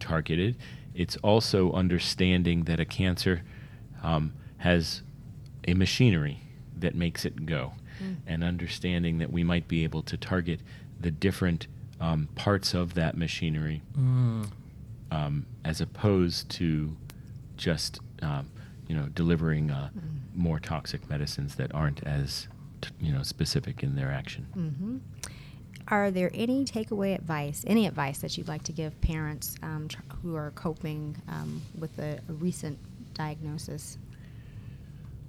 targeted. 0.00 0.56
It's 0.94 1.16
also 1.18 1.72
understanding 1.72 2.64
that 2.64 2.78
a 2.80 2.84
cancer 2.84 3.42
um, 4.02 4.32
has 4.58 5.02
a 5.66 5.74
machinery 5.74 6.40
that 6.76 6.94
makes 6.94 7.24
it 7.24 7.46
go, 7.46 7.72
and 8.26 8.42
understanding 8.44 9.18
that 9.18 9.32
we 9.32 9.44
might 9.44 9.66
be 9.68 9.84
able 9.84 10.02
to 10.02 10.16
target 10.16 10.60
the 11.00 11.10
different 11.10 11.66
um, 12.00 12.28
parts 12.34 12.74
of 12.74 12.94
that 12.94 13.16
machinery 13.16 13.80
um, 15.10 15.46
as 15.64 15.80
opposed 15.80 16.48
to 16.50 16.96
just 17.56 18.00
um, 18.20 18.50
you 18.88 18.94
know 18.94 19.06
delivering 19.14 19.70
uh, 19.70 19.90
more 20.34 20.58
toxic 20.60 21.08
medicines 21.08 21.54
that 21.56 21.74
aren't 21.74 22.02
as 22.04 22.48
t- 22.80 22.90
you 23.00 23.12
know 23.12 23.22
specific 23.22 23.82
in 23.82 23.96
their 23.96 24.10
action. 24.10 25.00
Are 25.88 26.10
there 26.10 26.30
any 26.32 26.64
takeaway 26.64 27.14
advice, 27.14 27.62
any 27.66 27.86
advice 27.86 28.18
that 28.20 28.38
you'd 28.38 28.48
like 28.48 28.62
to 28.64 28.72
give 28.72 28.98
parents 29.02 29.56
um, 29.62 29.88
tr- 29.88 30.00
who 30.22 30.34
are 30.34 30.50
coping 30.52 31.20
um, 31.28 31.60
with 31.78 31.98
a, 31.98 32.20
a 32.28 32.32
recent 32.32 32.78
diagnosis? 33.12 33.98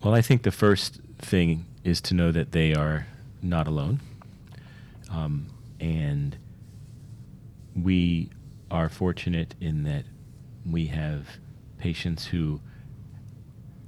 Well, 0.02 0.14
I 0.14 0.22
think 0.22 0.44
the 0.44 0.52
first 0.52 1.02
thing 1.18 1.66
is 1.84 2.00
to 2.02 2.14
know 2.14 2.32
that 2.32 2.54
they 2.54 2.74
are 2.74 3.08
not 3.42 3.68
alone. 3.68 4.00
Um, 5.12 5.48
and 5.80 6.38
we 7.76 8.30
are 8.72 8.88
fortunate 8.90 9.56
in 9.60 9.84
that 9.84 10.06
we 10.70 10.88
have 10.88 11.28
patients 11.78 12.28
who 12.28 12.62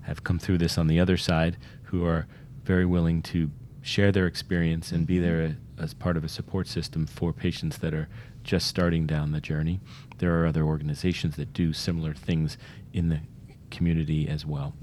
have 0.08 0.24
come 0.24 0.40
through 0.40 0.58
this 0.58 0.78
on 0.78 0.88
the 0.88 1.00
other 1.00 1.18
side 1.18 1.58
who 1.84 2.06
are 2.06 2.26
very 2.64 2.86
willing 2.86 3.22
to 3.22 3.52
share 3.82 4.12
their 4.12 4.26
experience 4.26 4.92
and 4.92 5.06
be 5.06 5.20
there 5.20 5.58
as 5.78 5.94
part 5.94 6.18
of 6.18 6.24
a 6.24 6.30
support 6.30 6.68
system 6.68 7.06
for 7.06 7.32
patients 7.32 7.78
that 7.78 7.94
are 7.94 8.10
just 8.44 8.68
starting 8.68 9.06
down 9.06 9.32
the 9.32 9.40
journey. 9.42 9.80
There 10.18 10.42
are 10.42 10.48
other 10.48 10.64
organizations 10.64 11.36
that 11.36 11.54
do 11.54 11.72
similar 11.74 12.14
things 12.14 12.58
in 12.94 13.10
the 13.10 13.20
community 13.70 14.28
as 14.28 14.46
well. 14.46 14.74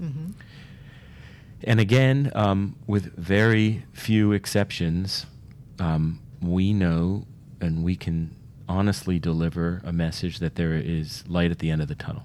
And 1.63 1.79
again, 1.79 2.31
um, 2.35 2.75
with 2.87 3.15
very 3.15 3.85
few 3.93 4.31
exceptions, 4.31 5.25
um, 5.79 6.19
we 6.41 6.73
know 6.73 7.25
and 7.61 7.83
we 7.83 7.95
can 7.95 8.35
honestly 8.67 9.19
deliver 9.19 9.81
a 9.83 9.91
message 9.91 10.39
that 10.39 10.55
there 10.55 10.73
is 10.73 11.23
light 11.27 11.51
at 11.51 11.59
the 11.59 11.69
end 11.71 11.81
of 11.81 11.87
the 11.87 11.95
tunnel. 11.95 12.23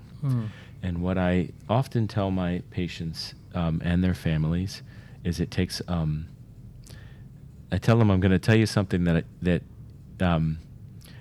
And 0.82 1.02
what 1.02 1.18
I 1.18 1.50
often 1.68 2.08
tell 2.08 2.30
my 2.30 2.62
patients 2.70 3.34
um, 3.54 3.80
and 3.84 4.02
their 4.02 4.14
families 4.14 4.82
is 5.24 5.40
it 5.40 5.50
takes. 5.50 5.82
Um, 5.88 6.28
I 7.72 7.78
tell 7.78 7.98
them 7.98 8.10
I'm 8.10 8.20
going 8.20 8.32
to 8.32 8.38
tell 8.38 8.56
you 8.56 8.66
something 8.66 9.04
that 9.04 9.24
that 9.42 9.62
um, 10.20 10.58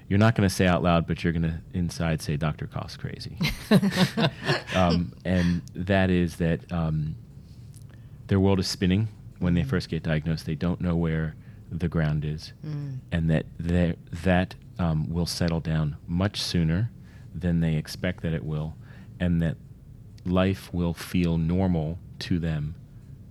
you're 0.08 0.20
not 0.20 0.36
going 0.36 0.48
to 0.48 0.54
say 0.54 0.66
out 0.66 0.82
loud, 0.82 1.06
but 1.08 1.24
you're 1.24 1.34
going 1.34 1.44
to 1.44 1.60
inside 1.74 2.22
say 2.22 2.36
Dr. 2.38 2.68
Koff's 2.68 2.98
crazy. 2.98 3.38
um, 4.76 5.14
and 5.24 5.62
that 5.76 6.10
is 6.10 6.38
that 6.38 6.72
um, 6.72 7.16
their 8.28 8.40
world 8.40 8.60
is 8.60 8.68
spinning 8.68 9.08
when 9.40 9.54
they 9.54 9.64
first 9.64 9.90
get 9.90 10.04
diagnosed. 10.04 10.46
They 10.46 10.56
don't 10.56 10.82
know 10.82 10.96
where 10.96 11.36
the 11.72 11.88
ground 11.88 12.26
is, 12.26 12.54
and 13.12 13.30
that 13.30 13.46
that 14.10 14.56
um, 14.80 15.10
will 15.14 15.26
settle 15.28 15.60
down 15.60 15.98
much 16.08 16.42
sooner 16.42 16.90
than 17.36 17.60
they 17.60 17.76
expect 17.76 18.24
that 18.24 18.34
it 18.34 18.44
will, 18.44 18.76
and 19.20 19.42
that 19.42 19.58
life 20.26 20.74
will 20.74 20.94
feel 20.94 21.38
normal 21.38 22.00
to 22.20 22.40
them 22.40 22.76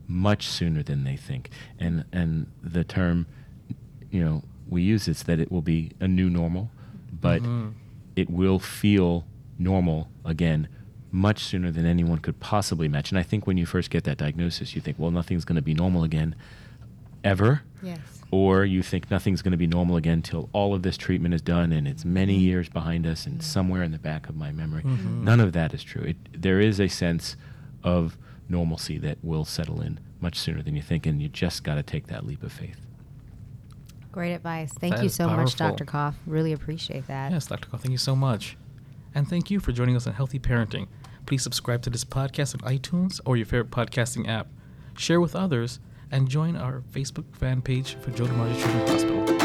much 0.07 0.47
sooner 0.49 0.83
than 0.83 1.05
they 1.05 1.17
think. 1.17 1.51
And 1.79 2.05
and 2.13 2.51
the 2.63 2.85
term, 2.85 3.27
you 4.11 4.25
know, 4.25 4.43
we 4.69 4.83
use 4.83 5.09
is 5.09 5.23
that 5.25 5.39
it 5.39 5.53
will 5.53 5.63
be 5.63 5.93
a 6.01 6.09
new 6.09 6.31
normal, 6.31 6.71
but 7.13 7.43
mm-hmm. 7.43 7.71
it 8.17 8.31
will 8.31 8.59
feel 8.59 9.27
normal 9.59 10.09
again 10.25 10.69
much 11.11 11.43
sooner 11.43 11.71
than 11.71 11.87
anyone 11.87 12.19
could 12.19 12.39
possibly 12.39 12.87
imagine. 12.87 13.17
I 13.17 13.23
think 13.23 13.47
when 13.47 13.57
you 13.57 13.67
first 13.67 13.91
get 13.91 14.05
that 14.05 14.19
diagnosis, 14.19 14.75
you 14.75 14.81
think, 14.81 14.99
well, 14.99 15.11
nothing's 15.11 15.45
going 15.45 15.57
to 15.57 15.63
be 15.63 15.75
normal 15.75 16.05
again 16.05 16.35
ever. 17.25 17.63
Yes. 17.83 18.18
Or 18.31 18.65
you 18.65 18.83
think 18.83 19.11
nothing's 19.11 19.41
going 19.41 19.53
to 19.53 19.59
be 19.59 19.67
normal 19.67 19.97
again 19.97 20.21
till 20.21 20.51
all 20.53 20.75
of 20.75 20.83
this 20.83 20.99
treatment 20.99 21.35
is 21.35 21.41
done 21.41 21.73
and 21.73 21.89
it's 21.89 22.05
many 22.05 22.35
mm-hmm. 22.35 22.45
years 22.45 22.69
behind 22.69 23.07
us 23.07 23.25
and 23.25 23.37
mm-hmm. 23.37 23.43
somewhere 23.43 23.83
in 23.83 23.91
the 23.91 23.99
back 23.99 24.29
of 24.29 24.37
my 24.37 24.53
memory. 24.53 24.83
Mm-hmm. 24.83 25.25
None 25.25 25.41
of 25.41 25.53
that 25.55 25.73
is 25.73 25.83
true. 25.83 26.03
It, 26.03 26.17
there 26.43 26.61
is 26.61 26.79
a 26.79 26.89
sense 26.89 27.37
of 27.83 28.19
normalcy 28.49 28.99
that 28.99 29.19
will 29.23 29.45
settle 29.45 29.81
in 29.81 30.01
much 30.21 30.37
sooner 30.39 30.63
than 30.63 30.75
you 30.75 30.83
think, 30.83 31.07
and 31.07 31.23
you 31.23 31.29
just 31.29 31.65
got 31.65 31.77
to 31.77 31.83
take 31.83 32.09
that 32.09 32.27
leap 32.27 32.43
of 32.43 32.53
faith. 32.53 32.81
Great 34.11 34.35
advice. 34.35 34.73
Thank 34.73 34.97
That 34.97 35.03
you 35.03 35.07
is 35.07 35.15
so 35.15 35.29
much. 35.29 35.55
Dr. 35.57 35.85
Koff. 35.85 36.17
Really 36.27 36.53
appreciate 36.53 37.07
that. 37.07 37.31
Yes, 37.31 37.47
Dr. 37.47 37.69
Koff, 37.69 37.83
thank 37.83 37.93
you 37.93 37.99
so 37.99 38.17
much. 38.17 38.57
And 39.15 39.29
thank 39.29 39.51
you 39.51 39.61
for 39.61 39.73
joining 39.73 39.97
us 39.97 40.07
on 40.07 40.15
Healthy 40.15 40.41
Parenting. 40.41 40.89
Please 41.27 41.43
subscribe 41.43 41.83
to 41.83 41.91
this 41.91 42.05
podcast 42.05 42.55
on 42.55 42.79
iTunes 42.79 43.21
or 43.25 43.37
your 43.37 43.47
favorite 43.47 43.71
podcasting 43.71 44.29
app. 44.29 44.49
Share 44.97 45.21
with 45.21 45.37
others 45.37 45.79
and 46.11 46.29
join 46.29 46.57
our 46.57 46.83
Facebook 46.93 47.35
fan 47.37 47.63
page 47.63 47.95
for 48.01 48.11
DiMaggio 48.11 48.61
Children's 48.61 48.91
Hospital. 48.91 49.38